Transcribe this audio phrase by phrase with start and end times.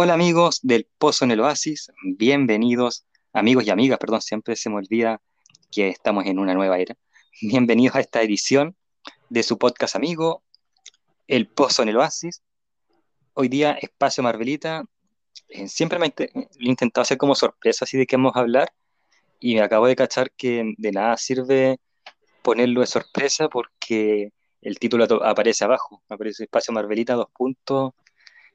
[0.00, 4.76] Hola amigos del Pozo en el Oasis, bienvenidos, amigos y amigas, perdón, siempre se me
[4.76, 5.20] olvida
[5.72, 6.94] que estamos en una nueva era.
[7.42, 8.76] Bienvenidos a esta edición
[9.28, 10.44] de su podcast amigo,
[11.26, 12.44] El Pozo en el Oasis.
[13.34, 14.84] Hoy día, Espacio Marvelita.
[15.48, 16.30] Eh, siempre me he
[16.60, 18.72] intentado hacer como sorpresa así de qué vamos a hablar
[19.40, 21.80] y me acabo de cachar que de nada sirve
[22.42, 27.94] ponerlo de sorpresa porque el título aparece abajo, aparece Espacio Marvelita, dos puntos,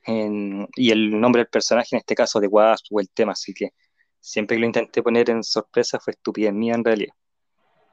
[0.05, 3.71] y el nombre del personaje, en este caso de Wasp o el tema, así que
[4.19, 7.13] siempre que lo intenté poner en sorpresa fue estupidez mía en realidad.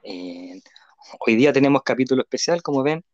[0.02, 0.61] Eh,
[1.21, 3.05] hoy día tenemos capítulo especial, como ven,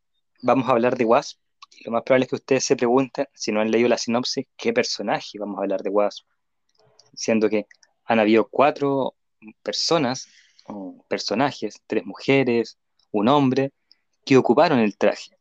[0.43, 1.39] vamos a hablar de Wasp,
[1.73, 4.47] y lo más probable es que ustedes se pregunten, si no han leído la sinopsis,
[4.57, 6.27] ¿qué personaje vamos a hablar de Wasp?
[7.15, 7.67] Siendo que
[8.05, 9.15] han habido cuatro
[9.63, 10.29] personas,
[10.69, 12.79] o personajes, tres mujeres,
[13.13, 13.73] un hombre,
[14.25, 15.39] que ocuparon el traje.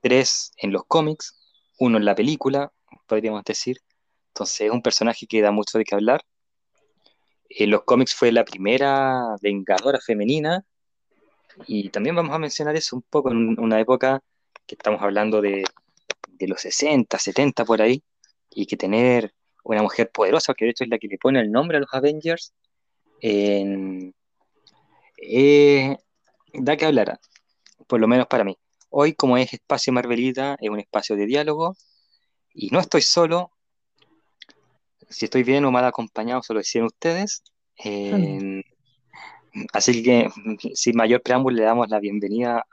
[0.00, 1.41] Tres en los cómics,
[1.82, 2.72] uno en la película,
[3.06, 3.78] podríamos decir.
[4.28, 6.22] Entonces es un personaje que da mucho de qué hablar.
[7.48, 10.64] En los cómics fue la primera vengadora femenina
[11.66, 14.22] y también vamos a mencionar eso un poco en una época
[14.66, 15.64] que estamos hablando de,
[16.40, 18.02] los 60, 70 por ahí,
[18.50, 19.32] y que tener
[19.64, 21.92] una mujer poderosa, que de hecho es la que le pone el nombre a los
[21.92, 22.52] Avengers,
[23.20, 24.12] eh,
[26.54, 27.20] da que hablar,
[27.86, 28.56] por lo menos para mí.
[28.94, 31.74] Hoy, como es Espacio Marvelita, es un espacio de diálogo
[32.52, 33.50] y no estoy solo.
[35.08, 37.42] Si estoy bien o mal acompañado, se lo decían ustedes.
[39.72, 40.28] así que,
[40.74, 42.66] sin mayor preámbulo, le damos la bienvenida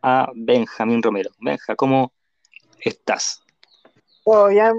[0.00, 1.28] a Benjamín Romero.
[1.38, 2.14] Benja, ¿cómo
[2.80, 3.42] estás?
[4.24, 4.72] Todo bien,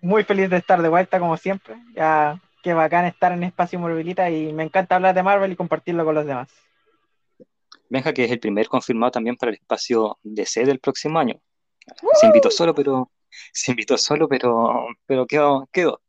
[0.00, 1.76] muy feliz de estar de vuelta, como siempre.
[1.94, 6.06] Ya, qué bacán estar en Espacio Marvelita y me encanta hablar de Marvel y compartirlo
[6.06, 6.48] con los demás.
[7.92, 11.38] Benja, que es el primer confirmado también para el espacio DC del próximo año.
[12.14, 13.12] Se invitó solo, pero
[13.52, 16.00] se invitó solo, pero, pero quedó, quedó.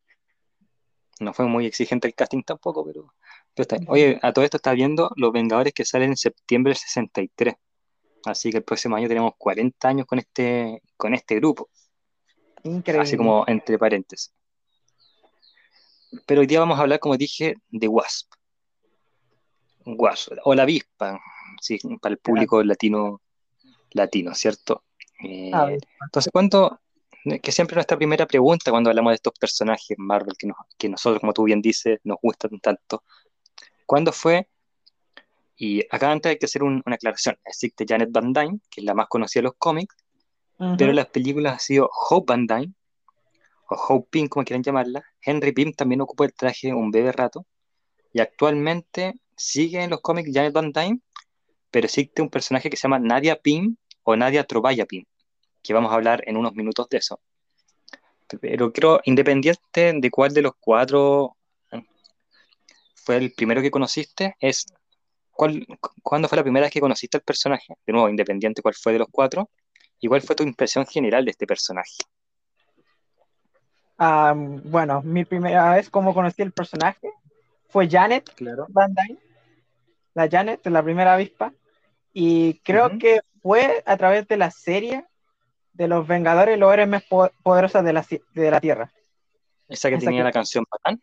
[1.20, 3.14] No fue muy exigente el casting tampoco, pero,
[3.54, 7.56] está Oye, a todo esto está viendo Los Vengadores que salen en septiembre del 63.
[8.28, 11.70] Así que el próximo año tenemos 40 años con este, con este grupo.
[12.64, 13.04] Increíble.
[13.04, 14.34] Así como entre paréntesis.
[16.26, 18.32] Pero hoy día vamos a hablar, como dije, de Wasp.
[19.86, 21.20] Wasp, o la avispa,
[21.64, 23.22] sí, para el público latino,
[23.92, 24.84] latino, ¿cierto?
[25.24, 25.52] Eh,
[26.04, 26.80] entonces, ¿cuánto?
[27.42, 31.34] Que siempre nuestra primera pregunta cuando hablamos de estos personajes Marvel que, que nosotros, como
[31.34, 33.04] tú bien dices, nos gustan tanto.
[33.86, 34.50] ¿Cuándo fue?
[35.56, 37.38] Y acá antes hay que hacer una aclaración.
[37.46, 39.96] Existe Janet Van Dyne, que es la más conocida de los cómics,
[40.78, 42.74] pero en las películas ha sido Hope Van Dyne,
[43.70, 45.04] o Hope Pym, como quieran llamarla.
[45.22, 47.46] Henry Pym también ocupó el traje un breve rato.
[48.12, 51.00] Y actualmente sigue en los cómics Janet Van Dyne,
[51.74, 55.06] pero existe un personaje que se llama Nadia Pym o Nadia Trobaya Pym,
[55.64, 57.20] que vamos a hablar en unos minutos de eso.
[58.40, 61.36] Pero creo, independiente de cuál de los cuatro
[62.94, 64.68] fue el primero que conociste, es
[65.32, 65.66] cuál,
[66.04, 67.74] cuándo fue la primera vez que conociste al personaje.
[67.88, 69.50] De nuevo, independiente cuál fue de los cuatro,
[70.00, 71.98] y cuál fue tu impresión general de este personaje.
[73.98, 77.10] Bueno, mi primera vez como conocí el personaje
[77.70, 78.68] fue Janet claro.
[78.70, 79.18] Van Dyne,
[80.14, 81.52] la Janet, la primera avispa,
[82.14, 85.06] y creo que fue a través de la serie
[85.74, 87.04] de los Vengadores, los héroes más
[87.44, 88.92] poderosos de la, de la Tierra.
[89.68, 91.02] Esa que tenía la canción bacán.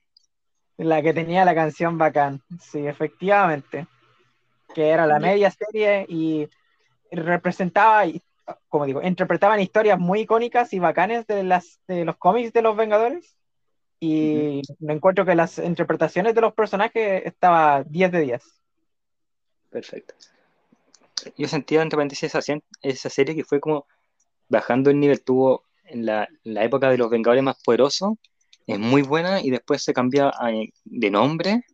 [0.77, 3.87] La que tenía la canción bacán, sí, efectivamente.
[4.73, 6.49] Que era la media serie y
[7.11, 8.05] representaba,
[8.69, 12.77] como digo, interpretaban historias muy icónicas y bacanes de, las, de los cómics de los
[12.77, 13.37] Vengadores.
[13.99, 18.43] Y me encuentro que las interpretaciones de los personajes estaba 10 de 10.
[19.69, 20.15] Perfecto
[21.37, 23.87] yo sentía entre paréntesis esa, esa serie que fue como
[24.49, 28.15] bajando el nivel, tuvo en la, época de los Vengadores más poderosos,
[28.67, 30.33] es muy buena y después se cambia
[30.85, 31.65] de nombre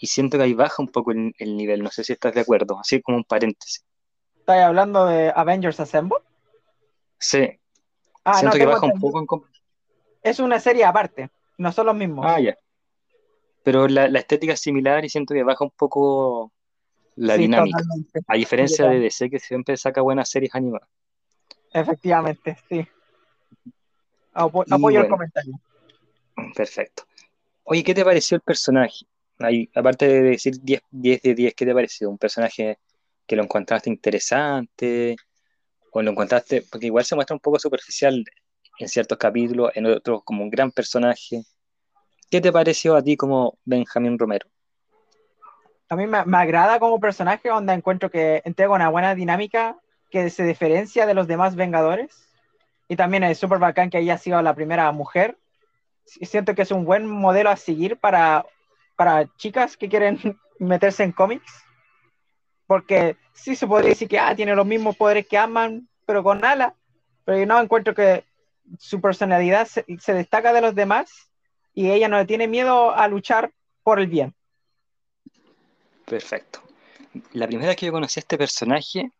[0.00, 2.78] y siento que ahí baja un poco el, nivel, no sé si estás de acuerdo,
[2.80, 3.84] así como un paréntesis.
[4.38, 6.18] ¿Estás hablando de Avengers Assemble?
[7.18, 7.50] Sí.
[8.24, 9.26] Ah, siento que baja un poco en...
[10.22, 12.24] Es una serie aparte, no son los mismos.
[12.26, 12.56] Ah, ya.
[13.62, 16.50] Pero la, la estética es similar y siento que baja un poco
[17.20, 17.78] la dinámica.
[18.26, 20.88] A diferencia de DC, que siempre saca buenas series animadas.
[21.72, 22.86] Efectivamente, sí.
[24.32, 25.60] apoyo el comentario.
[26.54, 27.04] Perfecto.
[27.64, 29.06] Oye, ¿qué te pareció el personaje?
[29.74, 32.10] aparte de decir 10, 10 de 10, ¿qué te pareció?
[32.10, 32.78] ¿Un personaje
[33.26, 35.16] que lo encontraste interesante?
[35.92, 36.62] ¿O lo encontraste?
[36.70, 38.22] Porque igual se muestra un poco superficial
[38.78, 41.42] en ciertos capítulos, en otros como un gran personaje.
[42.30, 44.46] ¿Qué te pareció a ti como Benjamín Romero?
[45.96, 49.76] Mí me, agrada como personaje, donde encuentro que entrega una buena dinámica
[50.08, 52.28] que se diferencia de los demás Vengadores.
[52.88, 55.36] Y también es súper bacán que ella ha sido la primera mujer.
[56.04, 58.44] Siento que es un buen modelo a seguir para,
[58.96, 61.52] para chicas que quieren meterse en cómics.
[62.66, 66.44] Porque sí se podría decir que ah, tiene los mismos poderes que Ant-Man, pero con
[66.44, 66.72] alas.
[67.24, 68.24] Pero yo no encuentro que
[68.78, 71.30] su personalidad se, se destaca de los demás
[71.74, 73.52] y ella no le tiene miedo a luchar
[73.82, 74.34] por el bien.
[76.10, 76.60] Perfecto.
[77.34, 79.12] La primera que yo conocí a este personaje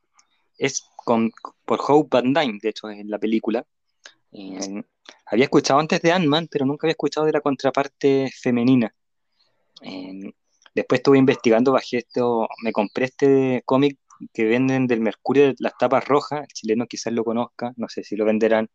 [0.58, 1.30] es con,
[1.64, 3.64] por Hope Van Dyne, de hecho, en la película.
[4.32, 4.82] Eh,
[5.26, 8.92] había escuchado antes de Ant-Man, pero nunca había escuchado de la contraparte femenina.
[9.82, 10.32] Eh,
[10.74, 13.96] después estuve investigando, bajé esto, me compré este cómic
[14.32, 18.16] que venden del Mercurio, las tapas rojas, el chileno quizás lo conozca, no sé si
[18.16, 18.68] lo venderán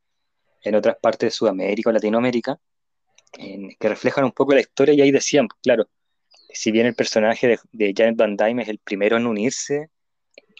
[0.63, 2.57] en otras partes de Sudamérica o Latinoamérica,
[3.33, 5.89] que reflejan un poco la historia y ahí decían, claro,
[6.55, 9.89] si bien el personaje de, Janet Van Dyne es el primero en unirse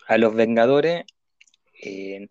[0.08, 1.06] a los Vengadores,
[1.82, 2.28] eh,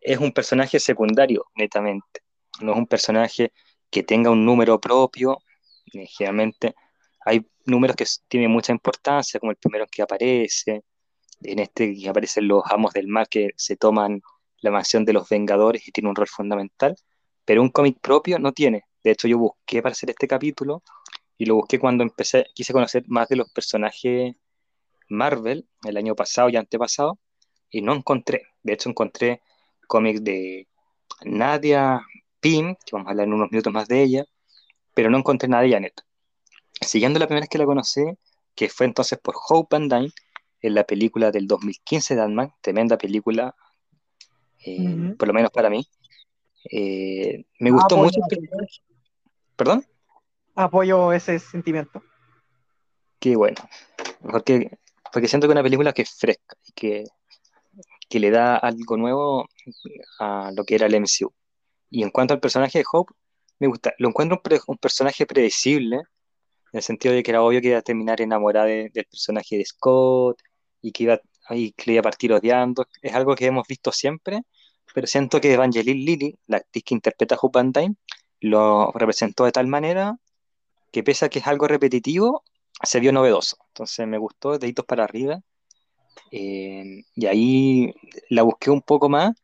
[0.00, 2.22] es un personaje secundario, netamente.
[2.60, 3.52] No es un personaje
[3.90, 5.38] que tenga un número propio.
[5.94, 6.74] Eh, generalmente
[7.24, 10.82] hay números que tienen mucha importancia, como el primero que aparece,
[11.42, 14.20] en este que aparecen los amos del mal que se toman
[14.60, 16.96] la mansión de los Vengadores y tiene un rol fundamental,
[17.44, 18.84] pero un cómic propio no tiene.
[19.04, 20.82] De hecho, yo busqué para hacer este capítulo
[21.38, 24.34] y lo busqué cuando empecé, quise conocer más de los personajes
[25.08, 27.18] Marvel el año pasado y antepasado
[27.70, 28.42] y no encontré.
[28.62, 29.40] De hecho, encontré
[29.86, 30.66] cómics de
[31.24, 32.00] Nadia
[32.40, 34.24] Pym, que vamos a hablar en unos minutos más de ella,
[34.94, 36.02] pero no encontré nada de Janet.
[36.80, 38.02] Siguiendo la primera vez que la conocí,
[38.54, 40.12] que fue entonces por Hope Van Dyne,
[40.60, 43.54] en la película del 2015 de ant tremenda película,
[44.64, 45.86] eh, por lo menos para mí.
[46.70, 48.20] Eh, me gustó ah, mucho.
[49.54, 49.84] ¿Perdón?
[50.58, 52.02] Apoyo ese sentimiento.
[53.20, 53.56] Qué bueno,
[54.20, 54.70] porque,
[55.12, 57.04] porque siento que una película que es fresca y que,
[58.08, 59.48] que le da algo nuevo
[60.18, 61.32] a lo que era el MCU.
[61.90, 63.14] Y en cuanto al personaje de Hope,
[63.60, 66.04] me gusta, lo encuentro un, personaje predecible, en
[66.72, 70.42] el sentido de que era obvio que iba a terminar enamorada del personaje de Scott
[70.82, 71.20] y que iba,
[71.50, 72.86] y que iba a partir odiando.
[73.00, 74.42] Es algo que hemos visto siempre,
[74.92, 77.96] pero siento que Evangeline Lilly, la actriz que interpreta a Hope Van Dyne,
[78.40, 80.16] lo representó de tal manera
[80.90, 82.44] que pese a que es algo repetitivo,
[82.82, 83.56] se vio novedoso.
[83.68, 85.40] Entonces me gustó, deditos para arriba.
[86.30, 87.94] Eh, y ahí
[88.30, 89.34] la busqué un poco más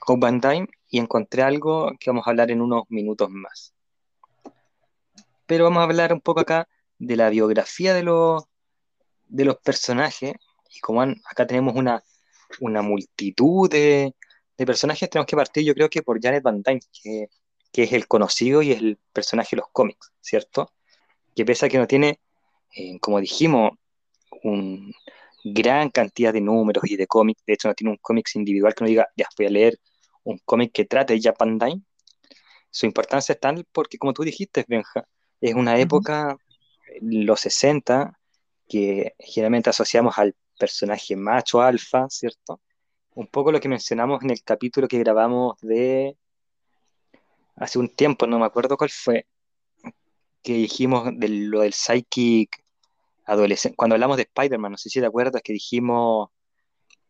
[0.00, 3.74] con Van Dyne y encontré algo que vamos a hablar en unos minutos más.
[5.46, 6.68] Pero vamos a hablar un poco acá
[6.98, 8.44] de la biografía de los,
[9.28, 10.34] de los personajes.
[10.70, 12.02] Y como acá tenemos una,
[12.60, 14.14] una multitud de,
[14.56, 17.28] de, personajes, tenemos que partir yo creo que por Janet Van Dyne, que,
[17.72, 20.72] que es el conocido y es el personaje de los cómics, ¿cierto?
[21.36, 22.18] Que pese a que no tiene,
[22.74, 23.72] eh, como dijimos,
[24.42, 24.90] una
[25.44, 28.84] gran cantidad de números y de cómics, de hecho no tiene un cómics individual que
[28.84, 29.78] no diga, ya voy a leer
[30.24, 31.82] un cómic que trate de Japan Dime,
[32.70, 35.06] su importancia es tal porque, como tú dijiste, Benja,
[35.40, 36.36] es una época,
[37.00, 38.18] los 60,
[38.68, 42.60] que generalmente asociamos al personaje macho alfa, ¿cierto?
[43.14, 46.16] Un poco lo que mencionamos en el capítulo que grabamos de
[47.56, 49.26] hace un tiempo, no me acuerdo cuál fue,
[50.46, 52.64] que dijimos de lo del psychic
[53.24, 56.28] adolescente, cuando hablamos de Spider-Man, no sé si te acuerdas que dijimos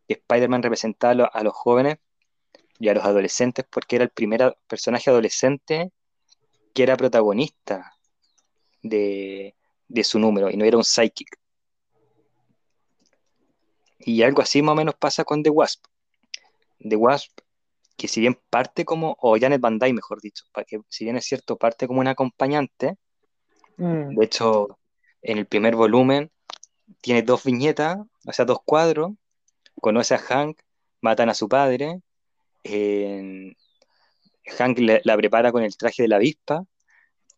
[0.08, 1.98] que Spider-Man representaba a los jóvenes
[2.78, 5.92] y a los adolescentes porque era el primer personaje adolescente
[6.72, 7.92] que era protagonista
[8.82, 9.54] de,
[9.86, 11.38] de su número y no era un psychic.
[13.98, 15.84] Y algo así más o menos pasa con The Wasp.
[16.78, 17.38] The Wasp,
[17.98, 21.26] que si bien parte como, o Janet Van Dyne, mejor dicho, que si bien es
[21.26, 22.96] cierto, parte como un acompañante,
[23.76, 24.16] Mm.
[24.16, 24.78] De hecho,
[25.22, 26.30] en el primer volumen
[27.00, 29.12] tiene dos viñetas, o sea, dos cuadros.
[29.80, 30.58] Conoce a Hank,
[31.00, 32.00] matan a su padre.
[32.64, 36.64] Hank la prepara con el traje de la avispa.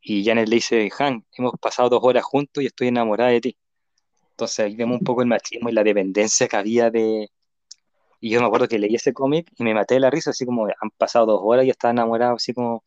[0.01, 3.57] Y Janet le dice, Hank, hemos pasado dos horas juntos y estoy enamorada de ti.
[4.31, 7.31] Entonces ahí vemos un poco el machismo y la dependencia que había de...
[8.21, 10.45] Y yo me acuerdo que leí ese cómic y me maté de la risa, así
[10.45, 12.85] como han pasado dos horas y estaba enamorado así como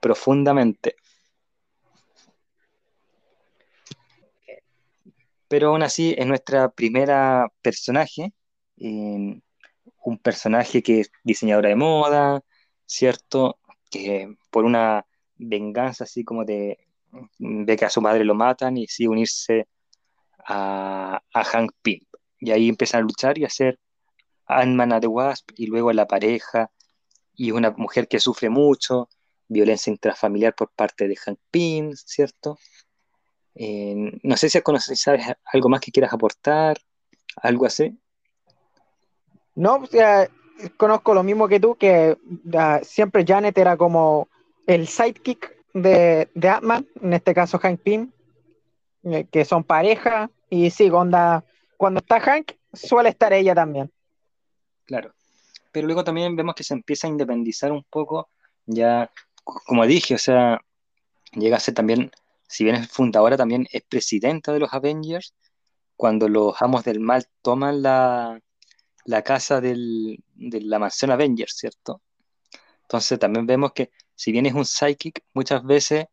[0.00, 0.96] profundamente.
[5.48, 8.32] Pero aún así es nuestra primera personaje,
[8.78, 9.40] eh,
[10.04, 12.42] un personaje que es diseñadora de moda,
[12.86, 13.58] ¿cierto?
[13.90, 16.78] Que por una venganza así como de,
[17.38, 19.68] que a su madre lo matan y sí unirse
[20.46, 22.00] a, a Hank Pym.
[22.40, 23.78] Y ahí empiezan a luchar y a ser
[24.46, 26.70] Ant-Man a The Wasp y luego la pareja
[27.34, 29.08] y una mujer que sufre mucho,
[29.48, 32.58] violencia intrafamiliar por parte de Hank Pym, ¿cierto?
[33.56, 36.78] Eh, no sé si conoces, sabes algo más que quieras aportar,
[37.36, 37.98] algo así.
[39.54, 40.28] No, o sea,
[40.76, 42.16] conozco lo mismo que tú, que
[42.82, 44.28] siempre Janet era como
[44.66, 48.10] el sidekick de, de Atman, en este caso Hank Pym,
[49.04, 51.44] eh, que son pareja, y sí, onda,
[51.76, 53.90] cuando está Hank, suele estar ella también.
[54.84, 55.12] Claro.
[55.72, 58.28] Pero luego también vemos que se empieza a independizar un poco,
[58.66, 59.10] ya,
[59.44, 60.60] como dije, o sea,
[61.32, 62.10] llega a ser también,
[62.46, 65.34] si bien es fundadora, también es presidenta de los Avengers,
[65.96, 68.40] cuando los amos del mal toman la,
[69.04, 72.02] la casa del, de la mansión Avengers, ¿cierto?
[72.82, 76.06] Entonces también vemos que si bien es un psychic, muchas veces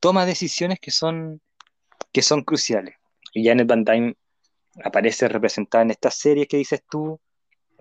[0.00, 1.40] toma decisiones que son,
[2.12, 2.96] que son cruciales.
[3.32, 4.16] Y Janet Van Dyne
[4.82, 7.20] aparece representada en esta serie que dices tú,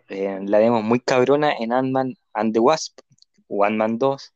[0.10, 3.00] eh, la vemos muy cabrona en Ant-Man and the Wasp,
[3.48, 4.34] o Ant-Man 2.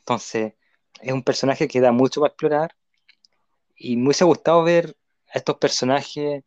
[0.00, 0.54] Entonces,
[1.02, 2.74] es un personaje que da mucho para explorar
[3.76, 4.96] y me hubiese gustado ver
[5.32, 6.44] a estos personajes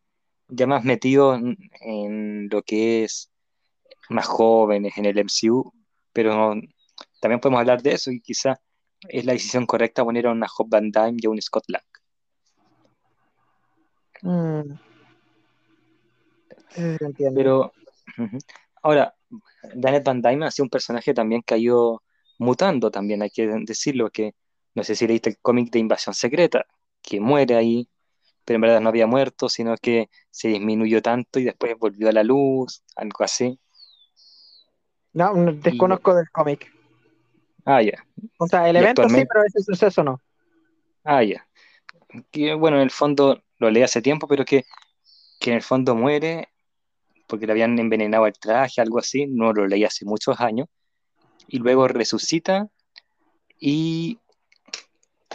[0.48, 1.42] ya más metidos
[1.82, 3.32] en, lo que es
[4.10, 5.74] más jóvenes en el MCU,
[6.12, 6.54] pero
[7.20, 8.60] también podemos hablar de eso y quizás
[9.10, 11.84] es la decisión correcta poner a una Hope Van Dyne y a un Scott Lang.
[14.22, 14.78] Mm.
[17.36, 17.74] Pero
[18.82, 19.16] ahora,
[19.82, 22.04] Janet Van Dyne ha sido un personaje también que ha ido
[22.38, 24.36] mutando también, hay que decirlo, que
[24.76, 26.66] no sé si leíste el cómic de Invasión Secreta,
[27.02, 27.90] que muere ahí,
[28.46, 32.12] pero en verdad no había muerto, sino que se disminuyó tanto y después volvió a
[32.12, 33.60] la luz, algo así.
[35.14, 36.72] No, desconozco del cómic.
[37.66, 38.06] Ah, ya.
[38.38, 40.20] O sea, el evento sí, pero ese suceso no.
[41.04, 41.48] Ah, ya.
[42.32, 44.66] Que bueno, en el fondo lo leí hace tiempo, pero que,
[45.40, 46.50] que en el fondo muere
[47.28, 50.68] porque le habían envenenado el traje, algo así, no lo leí hace muchos años,
[51.48, 52.68] y luego resucita
[53.60, 54.20] y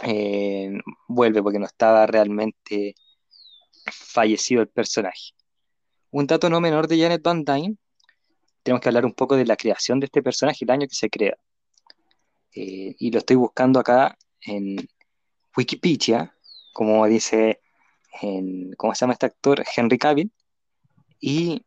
[0.03, 0.71] eh,
[1.07, 2.95] vuelve porque no estaba realmente
[3.85, 5.33] fallecido el personaje.
[6.11, 7.77] Un dato no menor de Janet Van Dyne,
[8.63, 11.09] tenemos que hablar un poco de la creación de este personaje, el año que se
[11.09, 11.37] crea.
[12.53, 14.77] Eh, y lo estoy buscando acá en
[15.55, 16.35] Wikipedia,
[16.73, 17.61] como dice,
[18.21, 19.63] en, ¿cómo se llama este actor?
[19.75, 20.31] Henry Cavill.
[21.19, 21.65] Y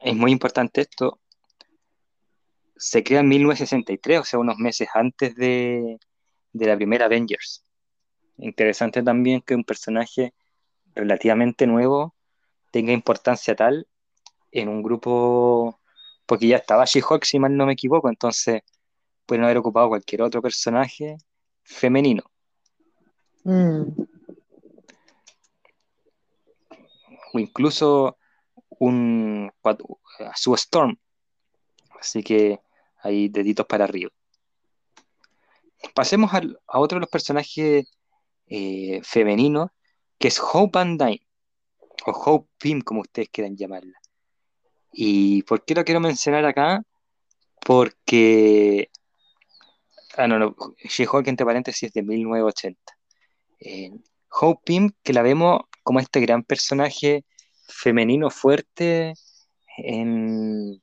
[0.00, 1.20] es muy importante esto.
[2.76, 5.98] Se crea en 1963, o sea, unos meses antes de,
[6.52, 7.64] de la primera Avengers.
[8.38, 10.34] Interesante también que un personaje
[10.94, 12.14] relativamente nuevo
[12.70, 13.86] tenga importancia tal
[14.50, 15.80] en un grupo,
[16.26, 18.62] porque ya estaba She-Hulk, si mal no me equivoco, entonces
[19.26, 21.18] pueden haber ocupado cualquier otro personaje
[21.62, 22.22] femenino.
[27.32, 28.18] O incluso
[28.78, 29.50] un
[30.34, 30.96] su Storm.
[32.00, 32.60] Así que
[33.02, 34.10] hay deditos para arriba.
[35.94, 37.86] Pasemos a otro de los personajes
[38.46, 39.70] eh, femeninos,
[40.18, 41.26] que es Hope Van Dyne,
[42.06, 43.98] o Hope Pym, como ustedes quieran llamarla.
[44.92, 46.82] ¿Y por qué lo quiero mencionar acá?
[47.64, 48.90] Porque.
[50.16, 50.56] Ah, no, no.
[50.78, 52.80] She-Hulk, entre paréntesis, es de 1980.
[53.60, 53.90] Eh,
[54.30, 57.24] Hope Pym, que la vemos como este gran personaje
[57.68, 59.14] femenino fuerte
[59.76, 60.80] en,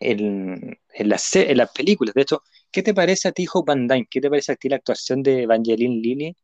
[0.00, 2.14] en, en, las, en las películas.
[2.14, 4.06] De hecho, ¿Qué te parece a ti, Hope Van Dyne?
[4.10, 6.36] ¿Qué te parece a ti la actuación de Evangeline Lilly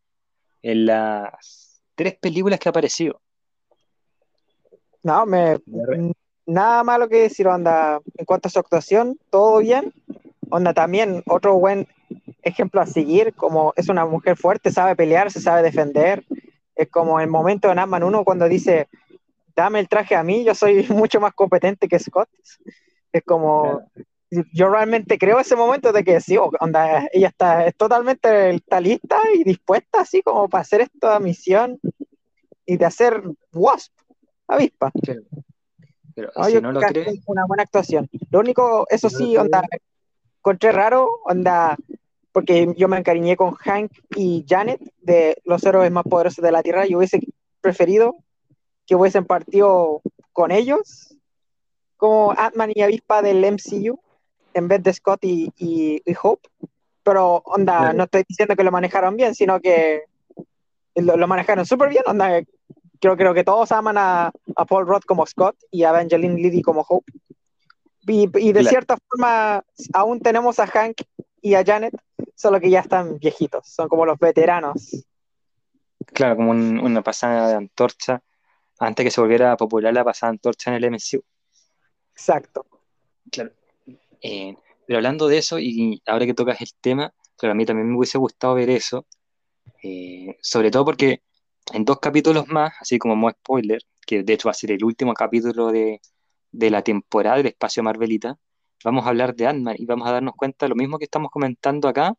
[0.63, 3.21] en las tres películas que ha aparecido?
[5.03, 5.59] No, me,
[6.47, 8.01] nada malo que decir, onda.
[8.17, 9.93] En cuanto a su actuación, todo bien.
[10.51, 11.87] Onda, también otro buen
[12.43, 16.25] ejemplo a seguir, como es una mujer fuerte, sabe pelear, se sabe defender.
[16.75, 18.89] Es como el momento en Ant-Man 1 cuando dice,
[19.55, 22.29] dame el traje a mí, yo soy mucho más competente que Scott.
[23.13, 23.83] Es como,
[24.53, 30.01] yo realmente creo ese momento de que sí, onda, ella está totalmente lista y dispuesta
[30.01, 31.79] así como para hacer esta misión
[32.67, 33.23] y de hacer
[33.53, 33.93] Wasp,
[34.47, 34.91] avispa.
[36.15, 37.21] Pero, si no lo crees...
[37.27, 38.09] Una buena actuación.
[38.31, 39.63] Lo único, eso sí, onda,
[40.39, 41.77] encontré raro, onda,
[42.33, 46.63] porque yo me encariñé con Hank y Janet de los héroes más poderosos de la
[46.63, 47.21] Tierra y hubiese
[47.61, 48.17] preferido
[48.87, 51.17] que hubiesen partido con ellos
[51.97, 53.99] como Ant-Man y Avispa del MCU
[54.55, 56.49] en vez de Scott y, Hope.
[57.03, 60.05] Pero, onda, no estoy diciendo que lo manejaron bien, sino que
[60.95, 62.05] lo, manejaron súper bien.
[62.07, 62.41] Onda,
[63.01, 64.33] creo, creo que todos aman a,
[64.69, 67.13] Paul Roth como Scott y a Evangeline Lilly como Hope.
[68.07, 71.03] Y, de cierta forma, aún tenemos a Hank
[71.41, 71.95] y a Janet,
[72.35, 75.05] solo que ya están viejitos, son como los veteranos.
[76.07, 78.23] Claro, como una pasada de antorcha,
[78.79, 81.23] antes que se volviera popular la pasada antorcha en el MCU.
[82.13, 82.67] Exacto.
[83.31, 83.53] Claro.
[84.25, 87.89] Eh, pero hablando de eso, y ahora que tocas el tema, pero a mí también
[87.91, 89.07] me hubiese gustado ver eso,
[89.83, 91.23] eh, sobre todo porque
[91.75, 94.85] en dos capítulos más, así como mo spoiler, que de hecho va a ser el
[94.85, 96.01] último capítulo de,
[96.53, 98.39] de la temporada del espacio Marvelita,
[98.85, 101.31] vamos a hablar de Ant-Man y vamos a darnos cuenta de lo mismo que estamos
[101.31, 102.15] comentando acá,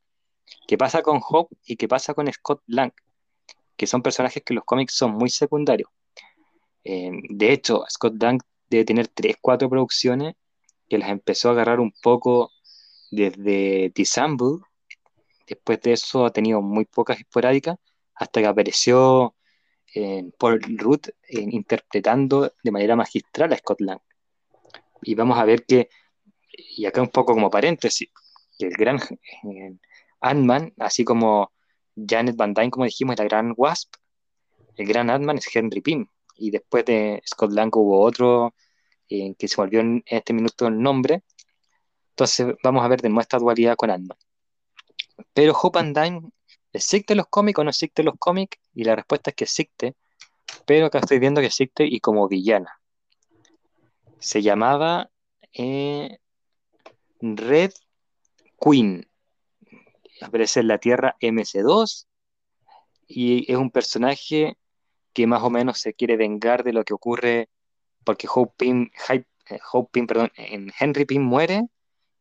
[0.68, 2.92] que pasa con Hope y que pasa con Scott Lang,
[3.76, 5.90] que son personajes que en los cómics son muy secundarios.
[6.84, 10.36] Eh, de hecho, Scott Lang debe tener 3, 4 producciones
[10.90, 12.52] que las empezó a agarrar un poco
[13.12, 14.60] desde Dissemble.
[15.48, 17.78] Después de eso ha tenido muy pocas esporádicas
[18.16, 19.36] hasta que apareció
[19.94, 24.00] eh, Paul Ruth eh, interpretando de manera magistral a Scott Lang.
[25.04, 25.90] Y vamos a ver que,
[26.52, 28.10] y acá un poco como paréntesis,
[28.58, 29.78] que el gran eh,
[30.22, 31.52] Ant-Man, así como
[31.96, 33.96] Janet Van Dyne, como dijimos, la gran Wasp,
[34.78, 36.08] el gran Ant-Man es Henry Pym.
[36.38, 38.54] Y después de Scott Lang hubo otro
[39.10, 41.24] eh, que se volvió en este minuto el nombre.
[42.12, 44.18] Entonces vamos a ver de nuestra dualidad con Ant-Man.
[45.34, 46.22] Pero Hope and Dime,
[46.74, 48.58] ¿existe los cómics o no existe los cómics?
[48.74, 49.96] Y la respuesta es que existe,
[50.66, 52.80] pero acá estoy viendo que existe y como villana.
[54.20, 55.10] Se llamaba
[55.54, 56.20] eh,
[57.22, 57.74] Red
[58.60, 59.08] Queen.
[60.22, 62.08] Aparece en la Tierra MC2
[63.08, 64.58] y es un personaje
[65.14, 67.50] que más o menos se quiere vengar de lo que ocurre
[68.06, 71.64] porque Hope Pym, eh, Hope perdón, en Henry Pym muere,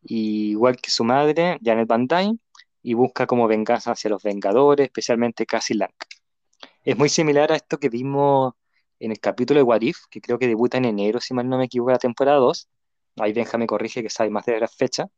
[0.02, 2.38] igual que su madre, Janet Van Dyne,
[2.82, 5.94] y busca como venganza hacia los Vengadores, especialmente Cassie Lang.
[6.84, 8.52] Es muy similar a esto que vimos
[9.00, 11.58] en el capítulo de What If, que creo que debuta en enero, si mal no
[11.58, 12.68] me equivoco, la temporada 2.
[13.20, 15.08] Ahí Benja me corrige que sabe más de la fecha.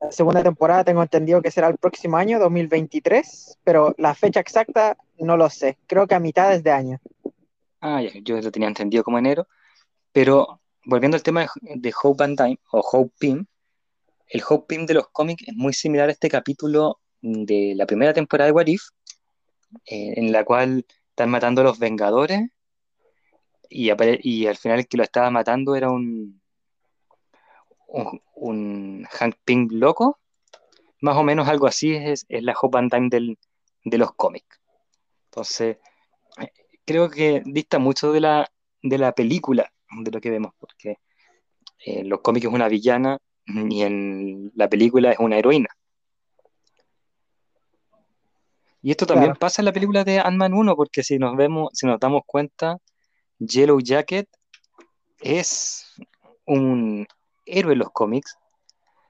[0.00, 4.98] La segunda temporada tengo entendido que será el próximo año, 2023, pero la fecha exacta
[5.18, 5.78] no lo sé.
[5.86, 7.00] Creo que a mitad de año.
[7.80, 9.46] Ah, ya, yo lo tenía entendido como enero.
[10.12, 13.46] Pero volviendo al tema de, Hope and Time, o Hope Pym,
[14.28, 18.14] el Hope Pym de los cómics es muy similar a este capítulo de la primera
[18.14, 18.82] temporada de What If,
[19.84, 22.48] eh, en la cual están matando a los Vengadores
[23.68, 26.40] y, al final el que lo estaba matando era un,
[29.10, 30.18] Hank Pym loco,
[31.00, 33.36] más o menos algo así es, la Hope and Time
[33.84, 34.60] de los cómics.
[35.26, 35.78] Entonces,
[36.86, 38.50] creo que dista mucho de la,
[38.82, 40.96] de la película, de lo que vemos, porque
[41.84, 45.68] en los cómics es una villana y en la película es una heroína.
[48.82, 51.86] Y esto también pasa en la película de Ant-Man 1, porque si nos vemos, si
[51.86, 52.78] nos damos cuenta,
[53.38, 54.28] Yellow Jacket
[55.20, 55.92] es
[56.44, 57.06] un
[57.44, 58.38] héroe en los cómics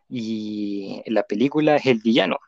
[0.08, 2.38] y en la película es el villano.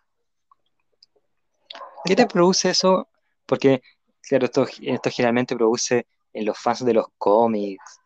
[2.04, 3.08] ¿Qué te produce eso?
[3.44, 3.82] Porque,
[4.28, 4.66] claro, esto,
[5.10, 8.00] generalmente produce en los fans de los cómics,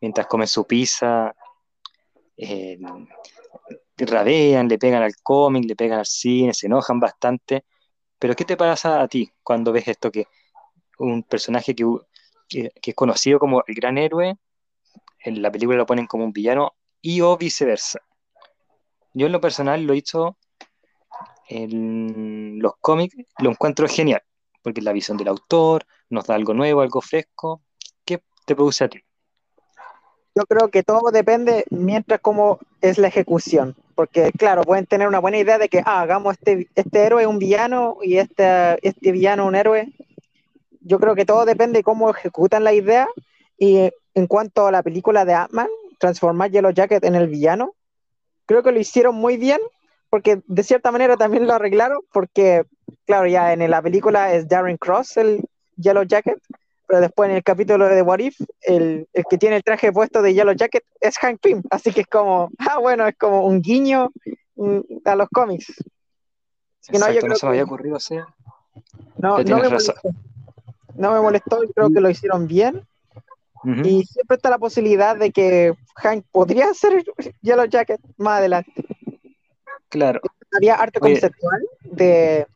[0.00, 1.34] mientras comen su pizza,
[2.36, 2.78] eh,
[3.96, 7.64] le pegan al cómic, le pegan al cine, se enojan bastante.
[8.18, 10.26] Pero ¿qué te pasa a ti cuando ves esto que
[10.98, 11.84] un personaje que,
[12.48, 14.36] que es conocido como el gran héroe
[15.24, 18.00] en la película lo ponen como un villano y o viceversa.
[19.14, 20.36] Yo en lo personal lo he hecho
[21.48, 24.22] en los cómics, lo encuentro genial,
[24.62, 27.62] porque la visión del autor nos da algo nuevo, algo fresco.
[28.04, 29.00] ¿Qué te produce a ti?
[30.34, 35.18] Yo creo que todo depende mientras cómo es la ejecución, porque claro, pueden tener una
[35.18, 39.46] buena idea de que ah, hagamos este, este héroe un villano y este, este villano
[39.46, 39.92] un héroe.
[40.80, 43.08] Yo creo que todo depende de cómo ejecutan la idea
[43.58, 47.74] y en cuanto a la película de Ant-Man, transformar Yellow Jacket en el villano,
[48.46, 49.60] creo que lo hicieron muy bien,
[50.12, 52.66] porque de cierta manera también lo arreglaron, porque,
[53.06, 55.42] claro, ya en la película es Darren Cross el
[55.76, 56.38] Yellow Jacket,
[56.86, 60.34] pero después en el capítulo de What If, el, que tiene el traje puesto de
[60.34, 64.10] Yellow Jacket es Hank Pym, así que es como, ah, bueno, es como un guiño
[64.56, 65.82] mm, a los cómics.
[66.92, 68.16] no, no se me había ocurrido así.
[69.16, 69.94] No, no me, molestó,
[70.94, 72.86] no me molestó creo que lo hicieron bien.
[73.64, 77.02] Y siempre está la posibilidad de que Hank podría ser
[77.40, 78.84] Yellow Jacket más adelante.
[79.92, 80.22] Claro.
[80.52, 82.46] Había arte conceptual de,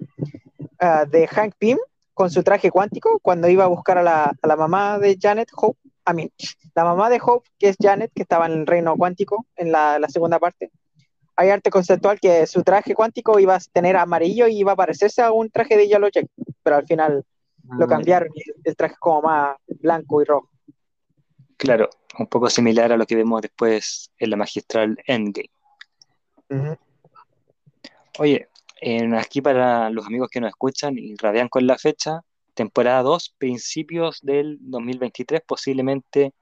[0.81, 1.77] ah, de Hank Pym
[2.14, 5.51] con su traje cuántico cuando iba a buscar a la, a la mamá de Janet,
[5.55, 5.79] Hope.
[6.07, 6.33] A mí,
[6.75, 9.99] la mamá de Hope, que es Janet, que estaba en el reino cuántico en la,
[9.99, 10.70] la segunda parte.
[11.37, 15.20] Hay arte conceptual que su traje cuántico iba a tener amarillo y iba a parecerse
[15.20, 16.09] a un traje de Yellow
[16.62, 17.22] pero al final
[17.68, 17.88] lo ah.
[17.88, 20.49] cambiaron y el traje como más blanco y rojo.
[21.59, 25.51] Claro, un poco similar a lo que vemos después en la magistral Endgame.
[28.18, 28.48] Oye,
[29.18, 32.22] aquí para los amigos que nos escuchan y radean con la fecha,
[32.55, 36.33] temporada 2, principios del 2023, posiblemente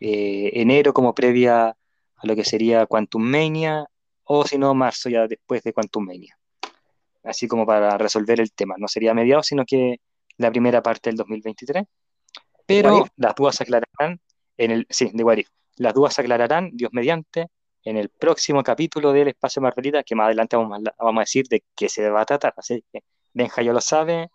[0.00, 3.86] eh, enero como previa a lo que sería Quantum Mania,
[4.24, 6.36] o si no, marzo ya después de Quantum Mania.
[7.22, 8.74] Así como para resolver el tema.
[8.78, 10.00] No sería mediados, sino que
[10.36, 11.84] la primera parte del 2023.
[12.66, 14.20] Pero las dudas aclararán
[14.56, 14.86] en el.
[14.90, 15.38] Sí, de What
[15.76, 17.48] Las dudas se aclararán, Dios mediante,
[17.88, 21.46] en el próximo capítulo del Espacio Marvelita, que más adelante vamos a, vamos a decir
[21.48, 22.52] de qué se va a tratar.
[22.56, 24.30] Así que Benja ya lo sabe.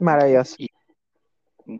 [0.00, 0.56] Maravilloso.
[0.58, 0.68] Y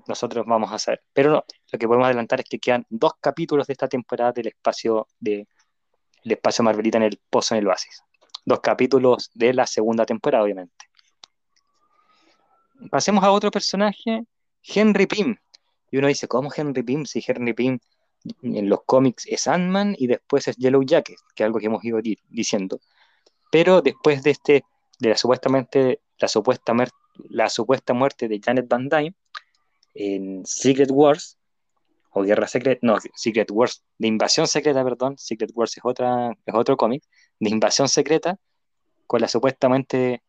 [0.07, 1.03] nosotros vamos a saber.
[1.13, 4.47] Pero no, lo que podemos adelantar es que quedan dos capítulos de esta temporada del
[4.47, 5.49] espacio de
[6.23, 8.03] el espacio Marvelita en el Pozo en el Oasis.
[8.45, 10.87] Dos capítulos de la segunda temporada, obviamente.
[12.91, 14.23] Pasemos a otro personaje,
[14.63, 15.37] Henry Pym.
[15.91, 17.07] Y uno dice, ¿cómo Henry Pym?
[17.07, 17.81] Si Henry Pym
[18.43, 21.85] en los cómics es Ant-Man y después es Yellow Jacket, que es algo que hemos
[21.85, 22.81] ido diciendo.
[23.51, 24.65] Pero después de este,
[24.99, 26.75] de la supuestamente, la supuesta,
[27.31, 29.15] la supuesta muerte de Janet Van Dyne
[29.95, 31.39] en Secret Wars,
[32.11, 36.55] o Guerra Secreta, no, Secret Wars, de Invasión Secreta, perdón, Secret Wars es, otra, es
[36.55, 37.03] otro cómic,
[37.39, 38.39] de Invasión Secreta,
[39.07, 40.23] con la supuestamente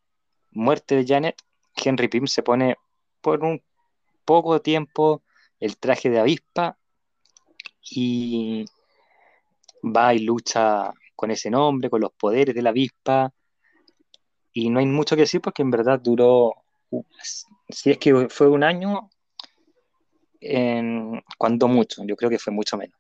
[0.52, 1.36] muerte de Janet,
[1.76, 2.76] Henry Pym se pone
[3.22, 3.62] por un
[4.26, 5.24] poco tiempo
[5.60, 6.79] el traje de avispa
[7.82, 8.66] y
[9.84, 13.34] va y lucha con ese nombre, con los poderes de la avispa.
[14.54, 16.54] Y no hay mucho que decir porque en verdad duró,
[17.70, 19.10] si es que fue un año,
[20.42, 22.98] en, cuando mucho, yo creo que fue mucho menos.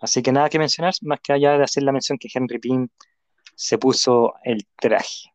[0.00, 2.88] Así que nada que mencionar, más que allá de hacer la mención que Henry Pym
[3.54, 5.32] se puso el traje.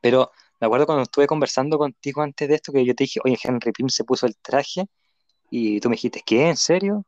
[0.00, 3.38] Pero me acuerdo cuando estuve conversando contigo antes de esto, que yo te dije, oye,
[3.42, 4.86] Henry Pym se puso el traje,
[5.50, 6.48] y tú me dijiste, ¿qué?
[6.48, 7.04] ¿En serio?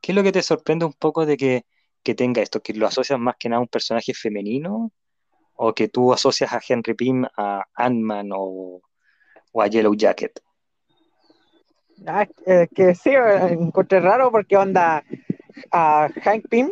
[0.00, 1.64] ¿Qué es lo que te sorprende un poco de que,
[2.14, 2.60] tenga esto?
[2.60, 4.90] ¿Que lo asocias más que nada a un personaje femenino?
[5.54, 8.80] ¿O que tú asocias a Henry Pym a Ant-Man o,
[9.54, 10.40] a Yellow Jacket?
[12.06, 12.26] Ah,
[12.74, 15.04] que sí, encontré raro porque onda
[15.70, 16.70] a Hank Pym.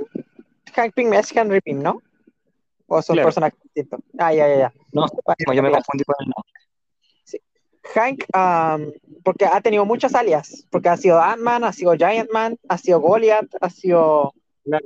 [0.74, 2.02] Hank Pym es Henry Pym, ¿no?
[2.86, 4.00] ¿O son personajes distintos?
[4.18, 4.72] Ah, ya, ya, ya.
[4.92, 5.06] No,
[5.52, 6.57] yo me confundí con el nombre.
[7.94, 8.24] Hank,
[9.24, 13.00] porque ha tenido muchas alias, porque ha sido Ant-Man, ha sido Giant Man, ha sido
[13.00, 14.34] Goliath, ha sido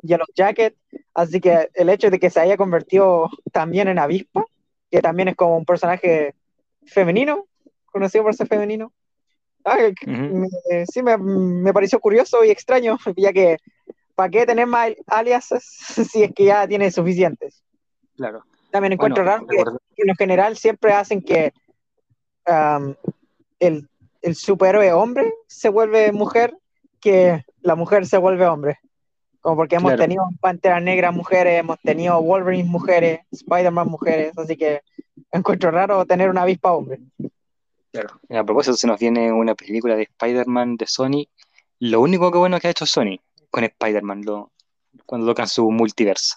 [0.03, 0.77] Yellow Jacket,
[1.15, 4.45] así que el hecho de que se haya convertido también en avispa,
[4.91, 6.35] que también es como un personaje
[6.87, 7.47] femenino,
[7.87, 8.93] conocido por ser femenino,
[10.93, 13.59] sí me, pareció curioso y extraño, ya que
[14.15, 15.47] ¿para qué tener más alias
[16.12, 17.62] si es que ya tiene suficientes?
[18.17, 18.45] Claro.
[18.71, 19.57] También encuentro raro que,
[19.97, 21.53] que en general siempre hacen que
[22.46, 23.88] el,
[24.20, 26.57] el, superhéroe hombre se vuelve mujer
[27.00, 28.78] que la mujer se vuelve hombre.
[29.40, 34.83] Como porque hemos tenido Pantera Negra mujeres, hemos tenido Wolverine mujeres, Spider-Man mujeres, así que
[35.33, 37.00] encuentro raro tener una avispa hombre.
[37.90, 41.26] Claro, a propósito, se nos viene una película de Spider-Man de Sony.
[41.81, 43.18] Lo único que bueno que ha hecho Sony
[43.50, 44.52] con Spider-Man, lo,
[45.05, 46.37] cuando tocan su multiverso.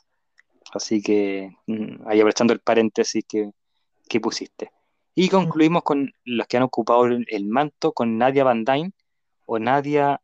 [0.73, 3.51] Así que mm, ahí aprovechando el paréntesis que,
[4.09, 4.71] que pusiste.
[5.15, 8.91] Y concluimos con los que han ocupado el, manto, con Nadia Van Dyne,
[9.45, 10.19] o Nadia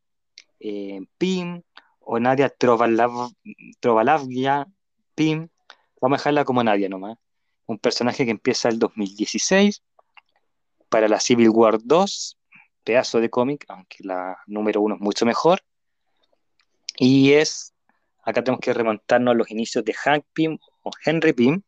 [0.60, 1.62] eh, Pim,
[2.01, 3.08] o Nadia Trovalavia
[5.15, 5.47] Pim.
[6.01, 7.17] Vamos a dejarla como Nadia nomás.
[7.67, 9.82] Un personaje que empieza el 2016
[10.89, 12.38] para la Civil War 2,
[12.84, 15.62] pedazo de cómic, aunque la número uno es mucho mejor.
[16.97, 17.73] Y es,
[18.23, 21.62] acá tenemos que remontarnos a los inicios de Hank Pym o Henry Pym,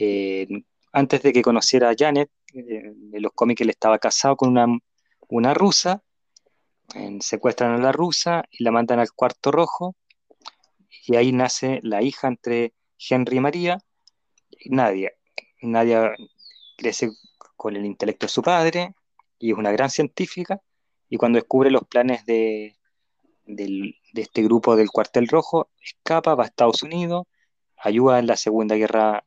[0.00, 0.48] eh,
[0.92, 4.66] antes de que conociera a Janet, en los cómics él estaba casado con una,
[5.28, 6.02] una rusa,
[7.20, 9.94] secuestran a la rusa y la mandan al cuarto rojo,
[11.06, 13.78] y ahí nace la hija entre Henry y María,
[14.66, 15.12] Nadia.
[15.62, 16.12] Nadia
[16.76, 17.10] crece
[17.56, 18.94] con el intelecto de su padre
[19.38, 20.60] y es una gran científica,
[21.08, 22.76] y cuando descubre los planes de,
[23.46, 27.26] de este grupo del cuartel rojo, escapa, va a Estados Unidos,
[27.76, 29.24] ayuda en la Segunda Guerra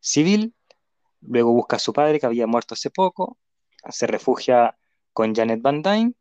[0.00, 0.54] Civil
[1.20, 3.38] Luego busca a su padre que había muerto hace poco,
[3.88, 4.76] se refugia
[5.12, 6.14] con Janet Van Dyne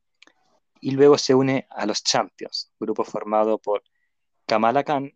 [0.82, 3.84] y luego se une a los Champions, grupo formado por
[4.46, 5.12] Kamala Khan,